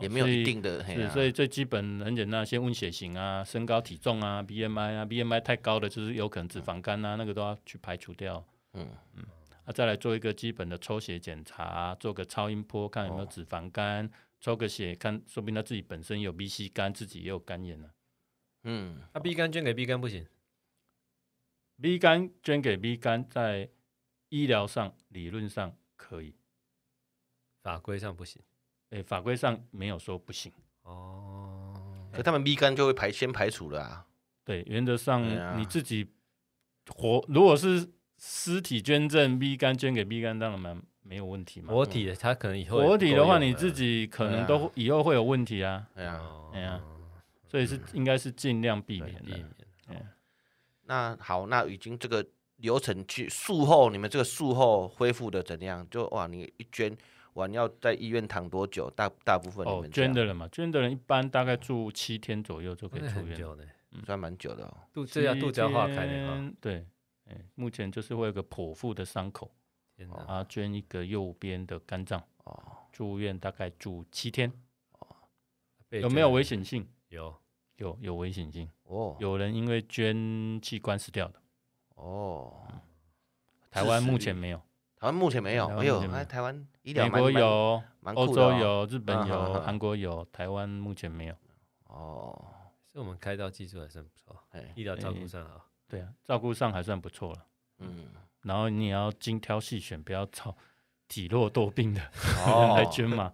[0.02, 8.46] 也没有一定的，是，所以最基本很简单，先问血型啊、身高体重啊、BMI 啊，BMI 太高的就是有可能脂肪肝啊，那个都要去排除掉。
[8.74, 8.88] 嗯。
[9.16, 9.24] 嗯，
[9.66, 14.08] 啊，再来做一个基本的抽血检查，做个超音波看有没有脂肪肝，
[14.40, 17.90] 抽个血看，说不定他自己本身有 B、C 肝，自己也有肝炎呢。
[18.64, 20.26] 嗯，那 B 肝捐给 B 肝不行
[21.82, 23.70] ？B 肝捐给 B 肝，在
[24.30, 26.36] 医疗上理论上可以，
[27.64, 28.42] 法规上不行。
[28.90, 30.52] 诶，法规上没有说不行
[30.84, 34.08] 哦，可他们 B 肝就会排先排除了啊。
[34.46, 36.14] 对，原则上你自己
[36.88, 41.74] 活，如果是尸体捐赠 B 肝捐给 B 肝，当然蛮没有问题嘛。
[41.74, 45.88] 活体的他可能以后活体的话，你自己可能都以后会有问题啊。
[45.96, 46.82] 对啊，对啊，
[47.48, 49.46] 所以是应该是尽量避免避免。
[50.84, 52.26] 那好，那已经这个
[52.58, 55.88] 流程去术后，你们这个术后恢复的怎样？
[55.90, 56.96] 就哇，你一捐。
[57.34, 58.90] 完要在医院躺多久？
[58.96, 63.40] 大大部分你们哦，捐的人嘛，捐的人一般大概住七天左右就可以出院，
[63.94, 64.76] 嗯，算蛮久的哦。
[64.92, 66.84] 肚这要肚子化开的对，
[67.54, 69.52] 目前就是会有个剖腹的伤口，
[70.28, 74.52] 啊，捐一个右边的肝脏，哦，住院大概住七天，
[75.00, 75.08] 哦，
[75.90, 76.88] 有没有危险性？
[77.10, 77.36] 有，
[77.78, 78.70] 有有危险性。
[78.84, 81.42] 哦，有人因为捐器官死掉的，
[81.96, 82.64] 哦，
[83.72, 84.62] 台湾目前没有。
[85.00, 86.00] 台湾目前没有，没有。
[86.12, 87.84] 哎，台湾医疗美国有，
[88.16, 91.36] 欧洲有，日本有，韩国有，台湾目前没有。
[91.84, 92.34] 哦，
[92.92, 95.64] 所以我们开刀技术还算不错，哎，医疗照顾上好。
[95.88, 97.46] 对啊，照顾上还算不错了。
[97.78, 98.08] 嗯，
[98.48, 100.56] 然后你也要精挑细选，不要找
[101.08, 103.34] 体弱多病的人 来捐嘛。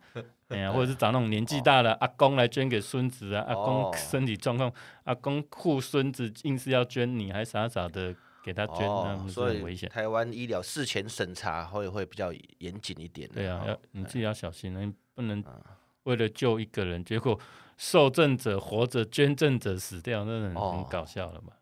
[0.50, 4.74] 哎呀， 或者是找那种年纪大的阿公来捐给孙子啊，阿公身体状况，
[5.04, 8.14] 阿公护孙子硬是要捐，你还傻傻的。
[8.44, 9.88] 给他捐，那很危险。
[9.88, 13.26] 台湾医疗事前审查会会比较严谨一点。
[13.30, 15.42] 对啊，要你自己要小心，你不能
[16.04, 17.40] 为了救一个人，结果
[17.78, 21.54] 受赠者活着，捐赠者死掉，那很搞笑了嘛。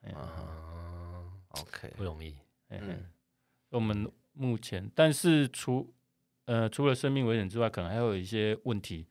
[1.49, 2.35] OK，不容易。
[2.69, 3.05] 嗯，
[3.71, 5.93] 我们目前，但是除
[6.45, 9.07] 呃除了生命危险之外，可能还有一些问题，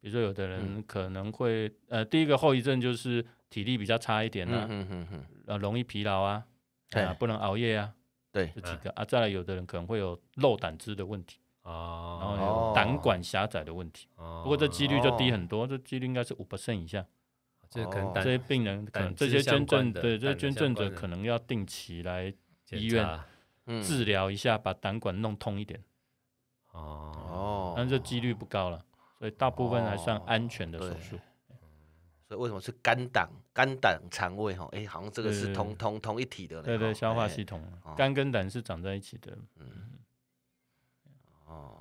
[0.00, 6.44] 比如说有的人可能会、嗯、呃第一个后遗症就是体力比较差一点呢、啊，嗯嗯嗯呃容易疲劳啊，
[6.90, 7.94] 对啊，不能熬夜啊，
[8.32, 11.38] 对，这几个啊，再来有的人可能会有漏胆汁的问题。
[11.62, 17.04] 哦，然后有胆管狭窄的问题，哦、不过这几率就低很多，哦、这几率应该是五 percent 以下。
[17.68, 22.32] 这可能这些病人，可能这些捐赠，对这些捐赠者可能要定期来
[22.70, 23.06] 医院
[23.82, 25.82] 治疗一下，把胆管弄通一点。
[26.72, 28.84] 哦，但这几率不高了，
[29.18, 31.18] 所以大部分还算安全的手术。
[32.28, 34.54] 所以为什么是肝胆、肝胆肠胃？
[34.54, 36.62] 哈，哎，好像这个是同同同一体的。
[36.62, 37.62] 对对，消化系统，
[37.96, 39.36] 肝跟胆是长在一起的。
[39.56, 39.98] 嗯。
[41.46, 41.80] 哦，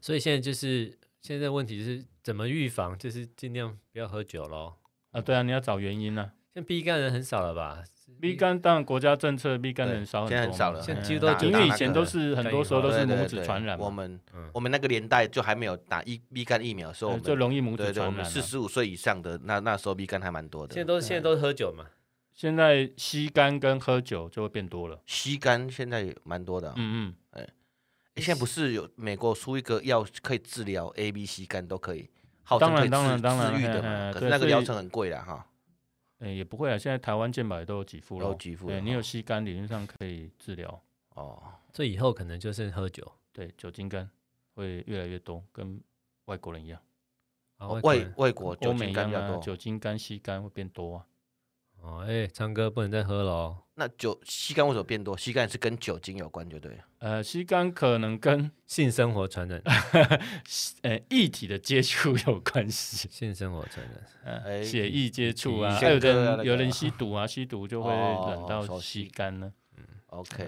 [0.00, 4.74] 所以现在就是现在问题就是怎么预防，就是尽量不要喝酒喽。
[5.10, 6.30] 啊，对啊，你要找原因呢。
[6.54, 7.82] 现在 B 肝人很少了吧
[8.20, 10.82] ？B 肝当然国家政策，B 肝人少很多，现在很少了。
[10.82, 13.78] 现在几乎都因为以前都是很多时候都是母子传染。
[13.78, 14.20] 我们
[14.52, 18.24] 我们那个年代就还没有打一 B 肝疫苗，所以就容易母子传染。
[18.24, 20.74] 四十五岁以上的那那时候 B 肝还蛮多的。
[20.74, 21.86] 现在都现在都是喝酒嘛？
[22.34, 25.00] 现在吸肝跟喝酒就会变多了。
[25.06, 26.72] 吸肝现在也蛮多的。
[26.76, 27.48] 嗯嗯，哎。
[28.16, 32.10] 现在不是有美国出一个药可以治疗 A、B、C 肝都可以，
[32.42, 34.12] 号称可以治治愈的嘛？
[34.12, 35.46] 可是那个疗程很贵的哈。
[36.22, 38.28] 哎，也不会啊，现在台湾健保也都有给付了。
[38.28, 38.68] 有给付。
[38.68, 40.80] 对，你有吸肝，理论上可以治疗。
[41.14, 44.08] 哦，这以后可能就是喝酒，对，酒精肝
[44.54, 45.82] 会越来越多，跟
[46.26, 46.80] 外国人一样。
[47.82, 51.06] 外外国欧美一样啊，酒精肝、吸肝会变多啊。
[51.82, 53.58] 哦，哎，昌哥不能再喝了哦。
[53.74, 55.16] 那酒吸干为什么变多？
[55.16, 56.78] 吸干是跟酒精有关，就对了。
[56.98, 59.60] 呃，吸干可能跟 性生活传染，
[60.82, 63.08] 呃，液体的接触有关系。
[63.10, 63.84] 性生活传
[64.24, 69.52] 染，呃，血液接触啊，还有人有人 吸毒啊，吸毒就会染到吸干呢。
[69.76, 70.46] 嗯，OK，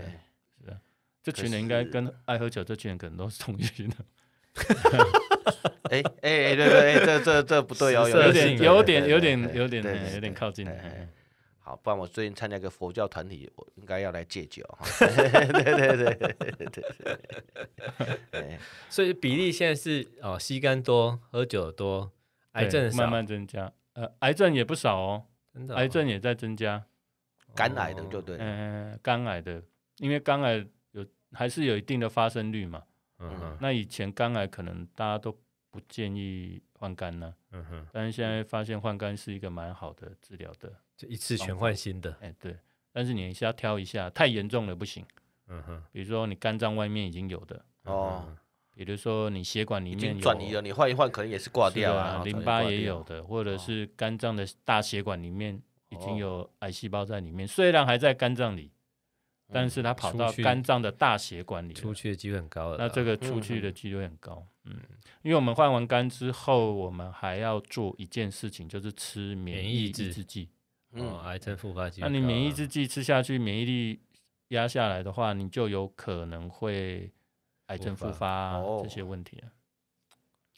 [0.62, 0.78] 是啊，
[1.20, 3.96] 这群人应该跟爱喝酒这群人可能都是同一群的。
[5.90, 10.64] 哎哎哎，对对，这这这不对哦，有点有点有点有点有点靠近。
[11.66, 14.84] 好，不然我最近参加一个佛教团体，我应该要来戒酒哈。
[15.00, 16.84] 对对对对对
[18.30, 18.58] 对。
[18.90, 22.12] 所以比例现在是哦，吸肝多，喝酒多，
[22.52, 23.72] 癌症慢慢增加。
[23.94, 25.24] 呃，癌症也不少哦，
[25.54, 26.84] 真的，癌症也在增加。
[27.54, 28.36] 肝癌的就对。
[28.38, 29.62] 嗯，肝癌的，
[29.96, 32.82] 因为肝癌有还是有一定的发生率嘛。
[33.20, 33.56] 嗯哼。
[33.58, 35.34] 那以前肝癌可能大家都
[35.70, 37.34] 不建议换肝呢。
[37.52, 37.86] 嗯哼。
[37.90, 40.70] 但是现在发现换肝是一个蛮好的治疗的。
[40.96, 42.56] 就一次全换新的，哎、欸，对，
[42.92, 45.04] 但是你是要挑一下，太严重了不行。
[45.48, 48.34] 嗯哼，比如说你肝脏外面已经有的哦，
[48.74, 52.22] 比如说你血管里面转移了，你换一换可能也是挂掉啊。
[52.24, 58.72] 淋巴也有的，或者是肝脏的大血管里面已经有癌细胞在里面，虽然还在肝脏里，
[59.52, 62.78] 但是它跑到肝脏的大血管里，出去的几率很高的。
[62.78, 64.76] 那这个出去的几率很高，嗯，
[65.22, 70.48] 因为我们换完肝之后，我们还要做一件事情，就是吃免疫抑制剂。
[70.94, 74.00] 嗯，癌症复发机，那你免疫制剂吃下去，免疫力
[74.48, 77.12] 压下来的话，你就有可能会
[77.66, 79.42] 癌症复发这些问题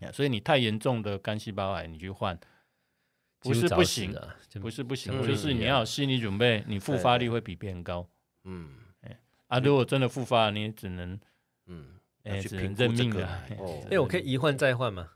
[0.01, 0.13] 啊。
[0.13, 2.39] 所以你太严重的肝细胞癌，你去换
[3.41, 4.15] 不是不行，
[4.61, 8.07] 不是不行，就是你要有心理准备，你复发率会比别人高。
[8.45, 8.69] 嗯，
[9.47, 11.19] 啊，如果真的复发，你也只能
[11.65, 13.27] 嗯，哎，只能认命了。
[13.91, 15.13] 哎，我可以一换再换吗？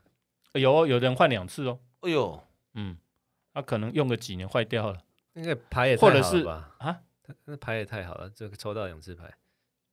[0.53, 1.79] 有，有人换两次哦。
[1.99, 2.97] 哎呦，嗯，
[3.53, 4.99] 他可能用个几年坏掉了。
[5.33, 6.75] 那个牌也太好了吧？
[6.79, 6.99] 啊，
[7.45, 9.33] 那牌也太好了，这个抽到两次牌，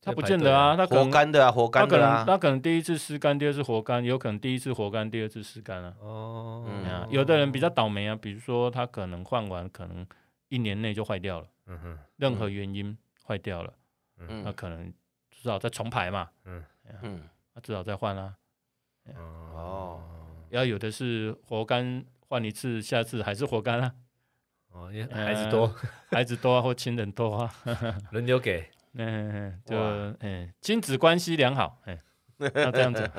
[0.01, 5.94] 他不见得啊，他活干的啊，活干的啊，他可能第一次湿干，第二次活干，有可能第一次活干，第二次湿干啊。
[6.01, 6.64] 哦，
[7.11, 10.07] 有的人比较倒霉啊，比如说他可能换完，可能
[10.48, 13.72] 一年内就坏掉了，嗯哼，任何原因坏掉了，
[14.18, 14.92] 嗯，那可能
[15.31, 16.64] 至少再重排嘛，嗯。
[17.03, 17.22] 嗯，
[17.53, 18.35] 那至少再换啦。
[19.14, 20.01] 哦，
[20.48, 23.94] 要有的是活干换一次，下次还是活干啊。
[24.72, 25.74] 哦，因为孩子多，
[26.11, 27.37] 孩子多或亲人多。
[27.40, 27.52] 啊，
[28.12, 29.76] 轮流给，嗯，就
[30.20, 31.99] 嗯，亲子关系良好，哎，
[32.38, 33.11] 要这样子，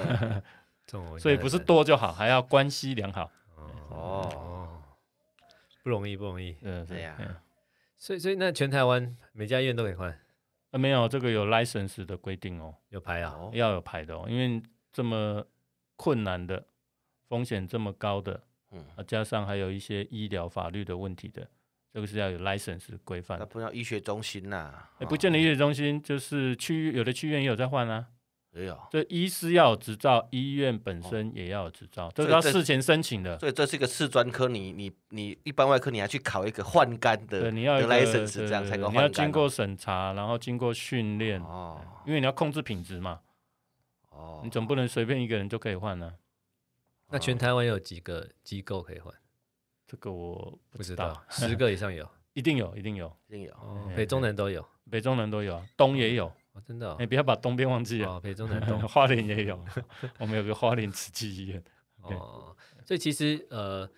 [1.20, 3.30] 所以不是多就好，还要关系良好。
[3.90, 4.82] 哦，
[5.84, 7.18] 不容易，不容易，嗯，对呀。
[7.98, 10.10] 所以，所以那全台湾每家医院都可以换？
[10.72, 14.62] 啊，没有，这个有 license 的规定哦，有牌啊，要有牌的哦，因为
[14.94, 15.46] 这么
[15.96, 16.66] 困难的，
[17.28, 18.42] 风险这么高的。
[18.72, 21.48] 嗯，加上还有一些医疗法律的问题的，
[21.94, 23.40] 这个是要有 license 规范。
[23.40, 24.72] 那不要医学中心呐？
[25.00, 28.08] 哎，不见得医学中心，就是区有的区院也有在换啊。
[28.52, 33.38] 也有，这医师要有执照，医院本身也要有执照，这是要事前申请的。
[33.38, 38.94] 所以这是一个次专科，你你你一般外科你还去考一个换肝的，你要 license 这样才能换肝。
[38.94, 43.20] 你要经过审查，然后经过训练哦，因为你要控制品质嘛。
[44.10, 46.12] 哦，你总不能随便一个人就可以换呢。
[47.10, 49.14] 那全台湾有几个机构可以换？
[49.88, 53.54] 这个我不知道，十个以上有， 一定有，一定有，一定有。
[53.96, 56.32] 北中南都有，北中南都有，东也有。
[56.68, 58.20] 真的，你不要把东边忘记了。
[58.20, 59.64] 北中南东， 花莲也有，
[60.18, 61.64] 我们有个花莲慈济医院。
[62.02, 62.54] 哦，
[62.86, 63.90] 所以其实呃，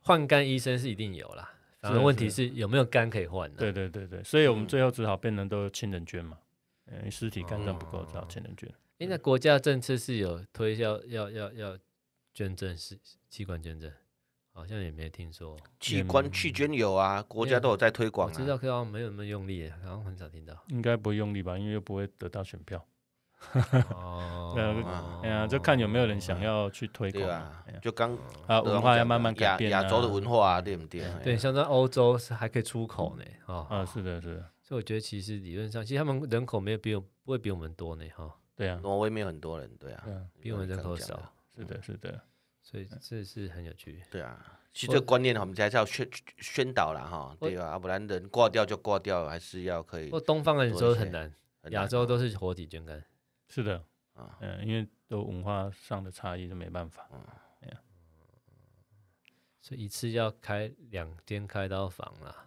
[0.00, 1.48] 换肝医生是一定有啦，
[1.80, 3.56] 反正问题是有没有肝可以换呢？
[3.58, 6.36] 对对对对，所以我们最后只好变成都亲人捐嘛，
[6.90, 8.68] 因为尸体肝脏不够，只好亲人捐。
[8.98, 11.78] 哎，那国家政策是有推销要要要
[12.34, 12.98] 捐赠是
[13.30, 13.90] 器官捐赠。
[14.56, 18.28] 好像也没听说器官去捐有啊，国家都有在推广。
[18.28, 20.54] 我知道，可好像没有那么用力，好像很少听到。
[20.68, 22.86] 应该不会用力吧，因为又不会得到选票。
[23.90, 24.54] 哦，
[25.24, 27.64] 哎呀，就看有没有人想要去推广啊。
[27.82, 28.16] 就刚
[28.46, 29.72] 啊，文化要慢慢改变。
[29.72, 31.04] 亚洲的文化啊，对不对？
[31.24, 33.24] 对，像在欧洲是还可以出口呢。
[33.52, 34.50] 啊，是的，是的。
[34.62, 38.04] 所以我觉得其实理论上，其实他们人口没有比我不会比我们多呢。
[38.14, 40.04] 哈，对啊，挪威没有很多人，对啊，
[40.40, 41.20] 比我们人口少。
[41.56, 42.20] 是的，是的。
[42.62, 47.72] 所以这是很有趣，对啊，其实这个观念我们还是要宣宣导了哈，对吧？
[47.72, 50.06] 要不然人挂掉就挂掉，还是要可以。
[50.06, 51.30] 不过东方人说很难，
[51.72, 53.04] 亚洲都是活体捐肝，
[53.50, 53.84] 是的
[54.14, 57.06] 啊，嗯，因为都文化上的差异，就没办法，
[57.60, 57.70] 嗯，
[59.60, 62.46] 所以一次要开两间开刀房了，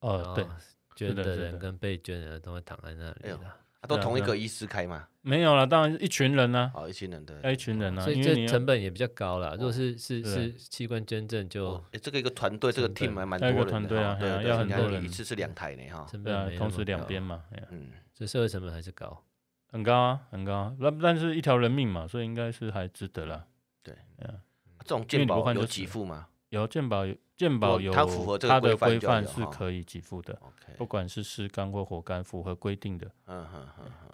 [0.00, 0.46] 哦，对，
[0.94, 3.56] 捐的人跟被捐的人都会躺在那里了。
[3.86, 5.06] 都同一个医师开吗？
[5.20, 6.72] 没有了，当然一群人呢。
[6.74, 9.54] 哦，一群人对，一群人呢，所以这成本也比较高了。
[9.56, 19.22] 如果是是是器官捐赠，就这个一个团队，这个 team 还蛮多人的啊，对，要很多人，一次是两台呢哈，对啊，同时两边嘛，嗯，所以社会成本还是高，
[19.70, 20.76] 很高啊，很高啊。
[20.78, 23.44] 那但是一条人命嘛，所以应该是还值得了。
[23.82, 24.40] 对，嗯，
[24.80, 26.28] 这种健保有给付吗？
[26.48, 30.38] 有健保有健保有，它符合它的规范是可以给付的。
[30.76, 34.12] 不管是湿肝或火肝，符合规定的，嗯哼哼哼。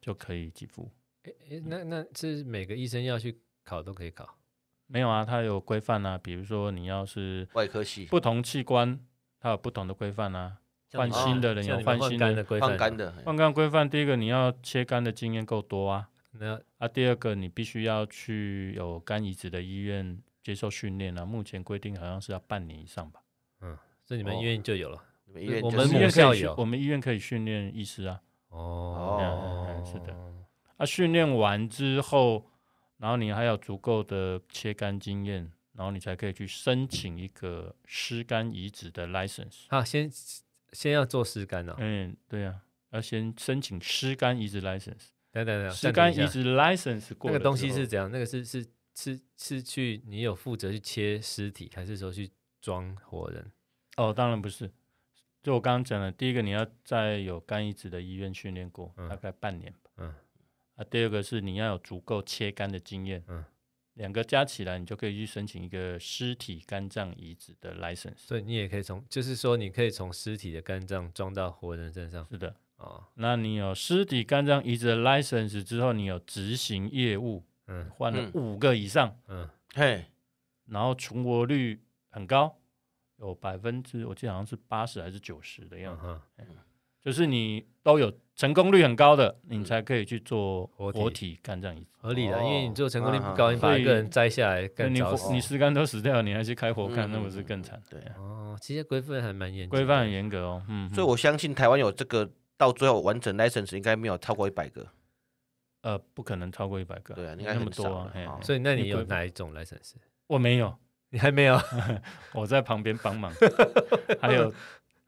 [0.00, 0.90] 就可以给付。
[1.22, 4.26] 哎哎，那那是每个医生要去考都可以考？
[4.88, 6.18] 没有啊，它有规范啊。
[6.18, 8.98] 比如说你要是外科系，不同器官
[9.38, 10.56] 它有不同的规范啊。
[10.94, 13.88] 换新的人有换心的规范，换肝的换肝规范。
[13.88, 16.08] 第一个你要切肝的经验够多啊。
[16.32, 21.24] 那啊，第二个你必须要去有肝移植的医院接受训练啊。
[21.24, 23.22] 目前规定好像是要半年以上吧。
[23.60, 25.02] 嗯，所以你们医院就有了。
[25.26, 28.20] 我们医院可以，我们医院可以训练医师啊。
[28.48, 30.14] 哦，是的，
[30.76, 32.44] 啊，训练完之后，
[32.98, 39.64] 然后你还有足够的切肝经验，然后你才可以去申请一个尸肝移植的 license。
[39.68, 40.10] 啊，先
[40.72, 41.74] 先要做尸肝哦。
[41.78, 45.08] 嗯，对啊，要先申请尸肝移植 license。
[45.30, 48.10] 等等等，尸肝移植 license 过那个东西是怎样？
[48.12, 52.30] 那个是是是是去你有负责去切尸体，还是说去
[52.60, 53.50] 装活人？
[53.96, 54.70] 哦，当然不是。
[55.42, 59.90] 就我刚刚讲的，第一个你要在有肝移植的医院训练过，大概半年吧。
[59.96, 60.14] 嗯。
[60.76, 63.24] 啊，第二个是你要有足够切肝的经验。
[63.28, 63.44] 嗯。
[63.94, 68.16] 两个加起来，你就可以去申请一个尸体肝脏移植的 license。
[68.16, 72.26] 所以你也可以从，就是说你可以从尸体的肝脏装到活人身上。
[72.30, 72.56] 是的。
[72.76, 73.04] 哦。
[73.16, 80.04] 那你有尸体肝脏移植的 license 之后，你有执行业务，嗯，换了五个以上，嗯，嘿，
[80.66, 82.58] 然后存活率很高。
[83.18, 86.02] 有百分之，我记得好像是八十还是九十的样子，
[86.38, 86.46] 嗯，
[87.00, 91.38] 就是你都有成功率很高的，你才可以去做活体。
[91.40, 95.00] 肝脏移植，合理的，因为你做成功率不高，你把一个人摘下来，你
[95.32, 97.80] 你尸肝都死掉，你还去开活肝，那不是更惨？
[97.88, 98.00] 对。
[98.00, 104.84] 啊，哦，其实规范还蛮严，规范很严格哦，嗯，所以我相信台湾有这个到最后完整 license 应该没有超过一百个，
[105.82, 109.92] 呃，不可能超过一百个，对啊，应该那么多啊，所以那你有哪一种 license？
[110.26, 110.76] 我没有。
[111.12, 111.60] 你还没有，
[112.32, 113.30] 我在旁边帮忙，
[114.18, 114.50] 还有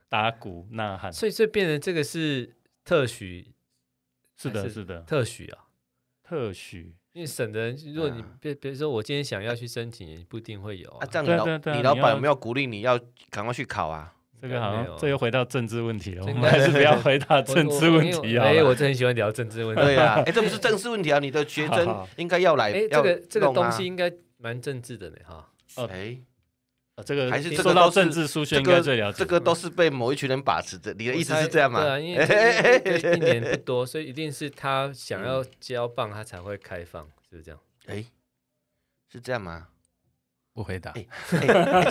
[0.07, 2.55] 打鼓呐喊，所以所以变成这个是
[2.85, 3.55] 特许，
[4.37, 5.65] 是的，是的，特许啊，
[6.23, 11.07] 特许，因为省的，如果你别比如说我今天想要去申请，不一定会有啊。
[11.07, 13.01] 这样老你老板有没有鼓励你要
[13.31, 14.14] 赶快去考啊？
[14.45, 18.45] 这个好像这又回到政治问题了，我们还是不要回答政治问题啊。
[18.45, 19.83] 哎，我真很喜欢聊政治问题。
[19.83, 22.71] 对呀， 哎，这不是政治问题啊，你的学生应该要来。
[22.71, 25.49] 哎，这个这个东西应该蛮政治的呢，哈。
[25.77, 26.19] 哦，哎，
[27.07, 29.17] 这个还是说到政治书，应该最了解。
[29.21, 30.93] 这个都是被某一群人把持的。
[30.93, 31.81] 你的意思是这样吗？
[31.81, 37.59] 对啊，因为 一年不多，所以一定是他想要交棒，他才会开放，是不是这样？
[37.87, 38.05] 哎，
[39.11, 39.69] 是这样吗？
[40.55, 40.91] 不回答。
[40.93, 41.07] 哎，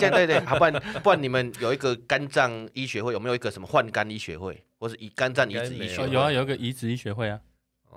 [0.00, 6.10] 样对对，好，不然不然你们有一个肝脏医学会，有没有一个什么换肝医学会，或是以肝脏移植医学会？
[6.10, 7.40] 有啊，有一个移植医学会啊。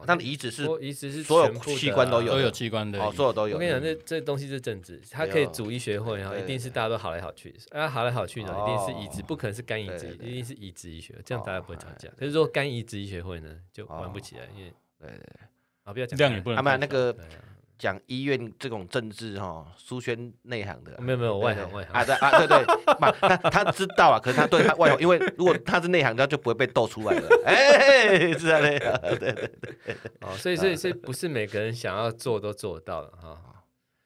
[0.06, 3.56] 那移植是移植是所有器官都有，都有器官的，哦，所有都有。
[3.56, 12.10] 我跟你讲，这这东西是政治，它可以组医学会，然后一定是大家都好来好去，啊，好来好去呢，一定是移植，不可能是肝移植，一定是移植医学，这样大家不会吵架。
[12.16, 15.40] 可是说肝移植医学会呢，就玩不起来，因为对对对，
[15.86, 17.18] 啊，不要讲量也不能，他们那个。
[17.78, 22.66] 讲医院这种政治哈，苏轩内行的，没有没有外行外行啊对啊对对，
[23.20, 27.30] 他他知道啊，可是他对他外行，因为如果他是内行，他就不会被斗出来了。
[27.46, 33.64] 哎， 是啊，对对对对，哦，所以所以所以不是每个人想要做都做得到的哈。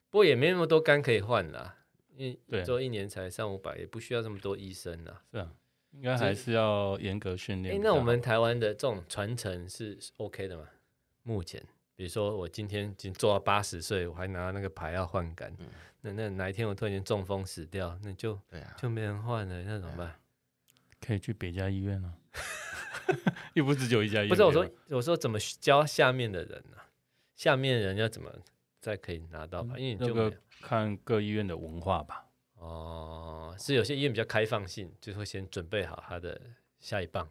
[0.10, 1.78] 不过也没那么多肝可以换啦，
[2.18, 5.22] 因为做一年才三五百，也不需要这么多医生啦。
[5.32, 5.48] 是啊，
[5.94, 7.76] 应该还是要严格训练。
[7.76, 10.66] 哎，那我们台湾的这种传承是 OK 的吗？
[11.24, 11.64] 目前？
[12.02, 15.68] 比如说我今天已经做到八十岁，我还拿那个牌要换肝，嗯、
[16.02, 20.16] 那那哪一天我突然间中风死掉，那就对啊，就没人换了，那怎么办？
[21.00, 22.12] 可以去别家医院啊，
[23.54, 24.30] 又不是只有一家医院。
[24.30, 26.90] 不是我说，我说怎么教下面的人呢、啊？
[27.36, 28.34] 下面人要怎么
[28.80, 29.78] 再可以拿到牌？
[29.78, 32.26] 因为你就个看各医院的文化吧。
[32.56, 36.42] 哦，是有些医院比较开放性，就会先准备好他的
[36.80, 37.30] 下一棒。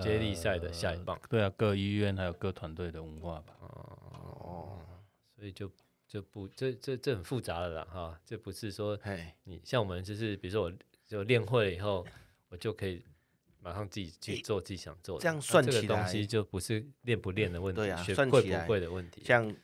[0.00, 3.54] 接力赛的下一棒，呃，对啊，各医院还有各团队的文化吧。
[3.60, 4.78] 哦，
[5.36, 5.70] 所以就
[6.06, 8.98] 就不这这这很复杂的啦哈，这不是说
[9.44, 10.72] 你像我们就是比如说我
[11.06, 12.06] 就练会了以后，
[12.48, 13.04] 我就可以
[13.60, 15.22] 马上自己去做自己想做的。
[15.22, 19.22] 这样算起来，这个东西就不是练不练的问题，对啊，学会不会的问题。
[19.24, 19.54] 像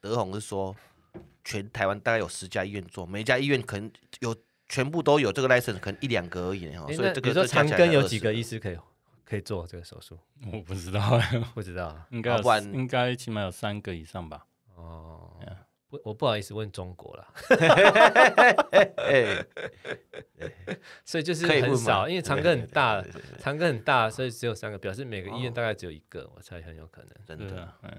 [0.00, 0.74] 德宏是说，
[1.44, 4.34] 全台湾大概有十家医院做，每一家医院可能有
[4.68, 6.86] 全部都有这个 license，可能一两个而已哈。
[6.92, 8.78] 所以这个比如说长庚有几个医师可以？
[9.24, 10.18] 可以做这个手术？
[10.52, 11.20] 我不知道，
[11.54, 14.46] 不知道，应该有，应该起码有三个以上吧。
[14.76, 15.30] 哦，
[15.88, 17.26] 不，我不好意思问中国了。
[21.04, 23.02] 所以就是很少，因为长庚很大，
[23.38, 27.10] 长庚很大，所以只有三个，表示每个医院大概只有一个，我猜很有可能。
[27.24, 27.90] 真的，嗯，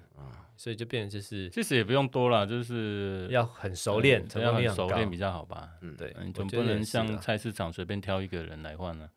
[0.57, 5.71] 所以就变成就是，其实也不用多了，就是要很熟练，要很熟练比较好吧。
[5.81, 9.09] 嗯，对，你总不能像菜市场随便挑一个人来换呢。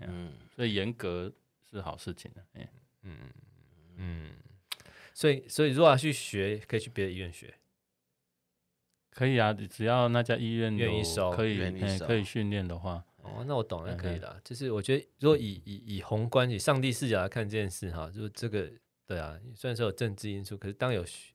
[0.00, 1.32] 嗯，所以严格
[1.68, 2.68] 是好事情的，嗯
[3.02, 3.18] 嗯
[3.96, 4.30] 嗯，
[5.12, 7.52] 所以所以如果要去学，可以去别的医院学，
[9.10, 11.58] 可以啊，只要那家医院愿意收，可以
[11.98, 14.40] 可以训练的话，哦，那我懂了，可以的。
[14.44, 18.70] 就是我觉得，如果以以以宏观以上帝视角来看这件事哈，就这个
[19.06, 21.32] 对啊，虽然说有政治因素，可是当有需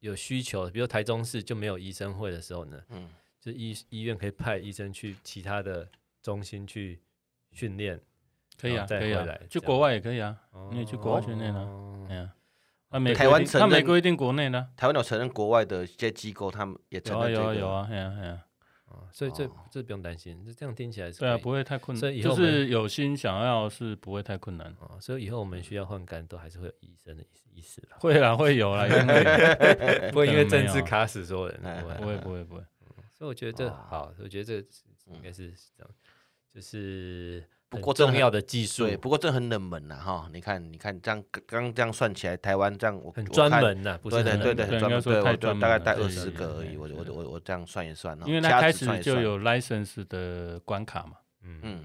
[0.00, 5.88] 有需求，比如台中市就没有医生会的时候呢，嗯，就医医院可以派医生去其他的
[6.20, 7.00] 中心去。
[7.52, 8.00] 训练
[8.60, 10.36] 可以啊，可以啊，去国外也可以啊，
[10.70, 11.66] 你也去国外训练啊，
[12.08, 12.34] 对啊。
[13.14, 18.44] 台湾承认，他没规定国内的，台湾有承认国外的一些机构，他们也承认有啊有啊，对啊对啊。
[19.12, 22.00] 所以这这不用担心，这样听起来是对啊，不会太困难。
[22.00, 24.98] 所以就是有心想要是不会太困难啊。
[25.00, 27.88] 所以以后我们需要换肝，都还是会有医生的意思的。
[28.00, 28.86] 会啦，会有啦，
[30.10, 31.60] 不会因为政治卡死所有人，
[32.00, 32.62] 不会不会不会。
[33.16, 34.56] 所以我觉得这好，我觉得这
[35.14, 35.90] 应该是这样，
[36.52, 37.44] 就是。
[37.70, 51.12] 不过重要的技术，对，不过这很冷门呐，哈，你看，你看这样刚这样算起来，台湾这样我很专门呐，不是对对对对，专门对，我就大概带二十个而已，我我我我这样算一算，因为它开始就有 license 的关卡嘛，
[51.42, 51.84] 嗯嗯，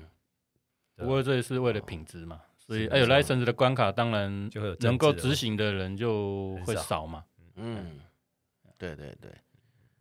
[0.96, 7.24] 不过这也是为了品质嘛，所以哎有 license 的关卡，当然就会能够执行的人就会少嘛，
[7.58, 8.00] 嗯，
[8.80, 9.32] 对对对，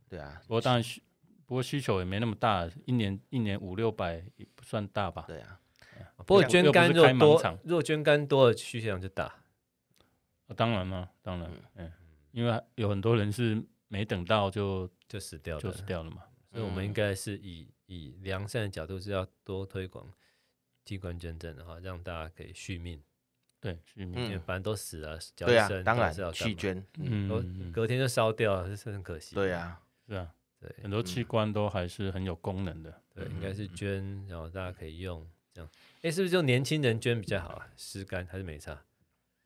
[0.08, 1.02] 对啊，不过当然需，
[1.44, 5.60] 不过需求也没那么大，一年一年五六百也不算大吧，对啊。
[6.18, 9.34] 不过捐肝若多，若捐肝多了需求量就大。
[10.56, 11.92] 当然嘛，当然，嗯，
[12.32, 16.22] 因为有很多人是没等到就就死掉，就死掉了嘛。
[16.52, 20.06] 所以我们应该是以以良善的角度是要多推广
[20.84, 23.02] 器官捐赠的话，让大家可以续命。
[23.60, 29.34] 对，续命，因为反正都死了，对啊，当然是要弃捐，嗯，隔天就烧掉了，这是很可惜。
[29.34, 30.30] 对啊，是啊，
[30.60, 33.00] 对，很多器官都还是很有功能的。
[33.14, 35.70] 对，应该是捐，然后大家可以用这样。
[36.02, 37.66] 哎，是不是就年轻人捐比较好啊？
[37.76, 38.82] 湿肝还是没差？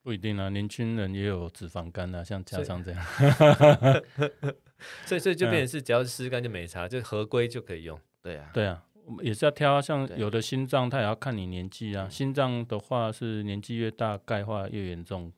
[0.02, 3.04] 不一定啊，年轻人也有脂肪肝啊，像家长这样。
[5.04, 8.00] 所以，所以就变成是，只要是湿肝就没差，就合规就可以用。
[8.22, 12.08] 对啊，对啊，我们也是要挑，像有的心脏，它也要看你年纪啊。
[12.08, 15.30] 心脏的话是年纪越大，钙化越严重。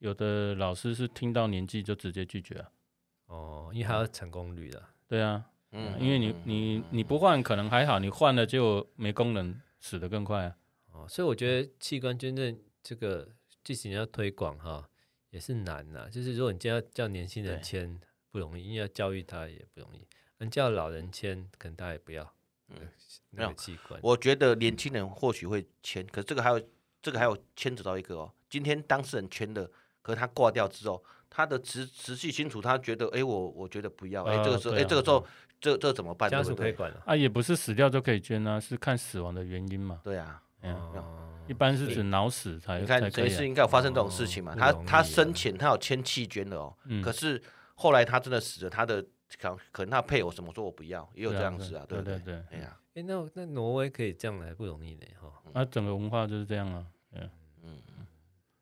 [0.00, 2.68] 有的老师是听到年纪就直接拒绝啊。
[3.28, 4.82] 哦，因为还有成功率的。
[5.06, 10.56] 对啊，嗯，因为你你你不换可能还好，你换了就没功能，死得更快啊。
[11.08, 13.28] 所以我觉得器官捐赠这个，
[13.62, 14.88] 即使你要推广哈，
[15.30, 16.08] 也是难呐。
[16.10, 18.00] 就是如果你今天要叫年轻人签
[18.30, 20.06] 不容易，因为要教育他也不容易。
[20.38, 22.34] 能叫老人签，可能他也不要。
[22.68, 22.76] 嗯，
[23.30, 26.68] 那个器官，我觉得年轻人或许会签，可是这个还有
[27.00, 28.30] 这个还有牵扯到一个哦。
[28.50, 29.70] 今天当事人签的，
[30.02, 35.26] 可是他挂掉之后，他的直直系亲属他觉得，哎，我我觉得不要，哎，这个时候，哎，这个时候，
[35.60, 36.30] 这这怎么办？
[36.30, 40.00] 家属可以管了啊，也不是死掉就可以捐啊，是看死亡的原因嘛。
[40.04, 40.42] 对啊，
[41.46, 42.80] 一般是指脑死才。
[42.80, 44.54] 你看，这一次应该有发生这种事情嘛？
[44.54, 47.42] 他他生前他有签弃捐的哦，可是
[47.74, 49.02] 后来他真的死了，他的
[49.40, 55.32] 可可能他配偶什么说我不要，也有这样子啊，对对对，哎呀，哎，那那挪威可以这样来不容易的哈。
[55.52, 57.30] 那整个文化就是这样啊，嗯
[57.62, 57.78] 嗯。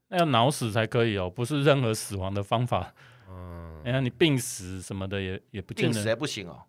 [0.09, 2.95] 那要脑死才可以哦，不是任何死亡的方法。
[3.29, 5.93] 嗯，哎呀你病死什么的也也不见得。
[5.93, 6.63] 病死还不行哦，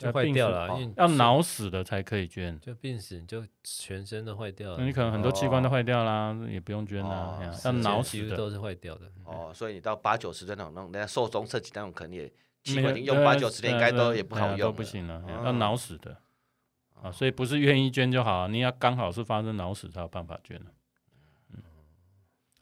[0.00, 0.80] 就坏掉了。
[0.96, 2.58] 要脑死的才可以捐。
[2.58, 4.82] 就病死就全身都坏掉了。
[4.82, 7.38] 你可能很多器官都坏掉啦，也不用捐啦。
[7.64, 9.12] 要脑死的都是坏掉的。
[9.24, 12.26] 哦，所以你到八九十岁那种那种，人家寿终正寝那种，可能也
[12.64, 15.22] 器官用八九十年应该都也不好用，都不行了。
[15.44, 16.16] 要脑死的
[17.02, 20.58] 啊，所以不是愿意捐就好，你要刚好是发生脑死才有办法捐
[21.52, 21.62] 嗯。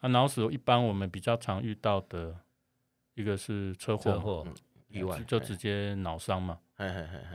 [0.00, 2.34] 啊，脑死一般我们比较常遇到的
[3.14, 4.44] 一个是车祸、
[4.88, 6.58] 意外，就直接脑伤嘛。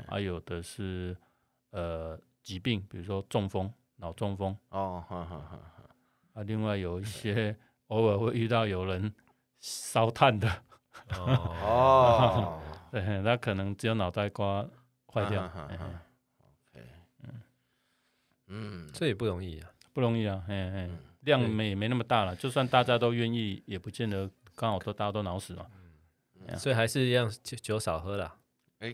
[0.08, 1.16] 还有的是
[1.72, 4.58] 呃疾病，比如说中风、脑中风。
[4.70, 5.04] 哦，
[6.34, 7.56] 啊，另外有一些
[7.88, 9.14] 偶尔会遇到有人
[9.60, 10.50] 烧炭的。
[11.18, 14.66] 哦， 对，他可能只有脑袋瓜
[15.08, 15.52] 坏掉。
[15.56, 16.02] 嗯
[18.48, 20.89] 嗯，这也不容易啊，不容易啊，嘿嘿。
[21.22, 25.66] 量没没那么大了，就算大家都愿意，也不见得刚好都大家都脑死嘛。
[26.58, 28.36] 所以还是一样酒酒少喝了。
[28.80, 28.94] 哎，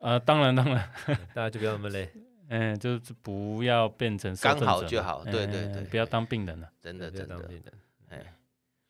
[0.00, 0.90] 啊，当然当然，
[1.34, 2.10] 大家就不要那么累。
[2.48, 7.50] 嗯，就是不要变成刚好就好，对对对，不要当病人了，真的真的。
[8.08, 8.36] 哎，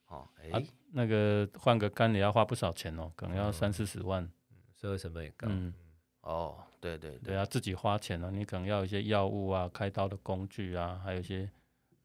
[0.09, 4.29] 哦，哎，那个换个肝也要花不少钱哦，可能要三四十万，
[4.75, 5.47] 社会成本也高。
[5.51, 5.73] 嗯，
[6.21, 11.51] 哦，对对对，要自己花钱了，你可能要一些药物啊、开刀的工具啊，还有一些。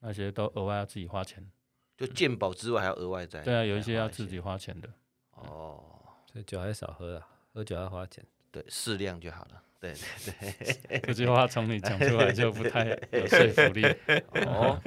[0.04, 1.48] 那些都额外要自己花钱，
[1.96, 3.40] 就健保之外还要额外再。
[3.42, 4.88] 对啊，有一些要自己花钱的。
[5.30, 5.80] 哦，
[6.26, 8.26] 所以酒还是少喝啊，喝酒要花钱。
[8.52, 9.62] 对，适量就好了。
[9.80, 13.84] 对对对，这句话从你讲出来就不太有说服力。
[14.46, 14.80] 哦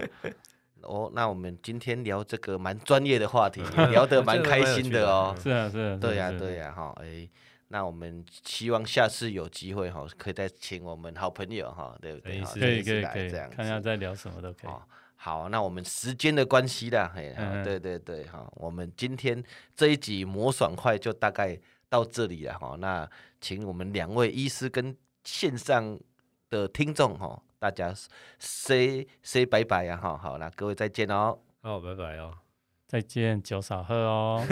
[0.84, 3.62] 哦，那我们今天聊这个蛮专业的话题，
[3.92, 5.36] 聊得蛮开心的哦。
[5.42, 7.28] 是啊 是啊，对呀对呀哈哎。
[7.70, 12.40] 那我们希望下次有机会哈，可以再请我们好朋友哈，对不对？
[12.42, 14.72] 可以可以可以，看一下在聊什么都可以。
[15.16, 19.44] 好，那我们时间的关系啦，嘿，对对对，哈，我们今天
[19.76, 21.60] 这一集魔爽快就大概
[21.90, 22.76] 到这里了哈。
[22.80, 23.10] 那
[23.40, 26.00] 请我们两位医师跟线上
[26.50, 27.94] 的听众哈，大家
[28.40, 32.34] say say 拜拜呀，哈，好，那各位再见哦，好，拜拜哦，
[32.88, 34.44] 再见，酒少喝哦。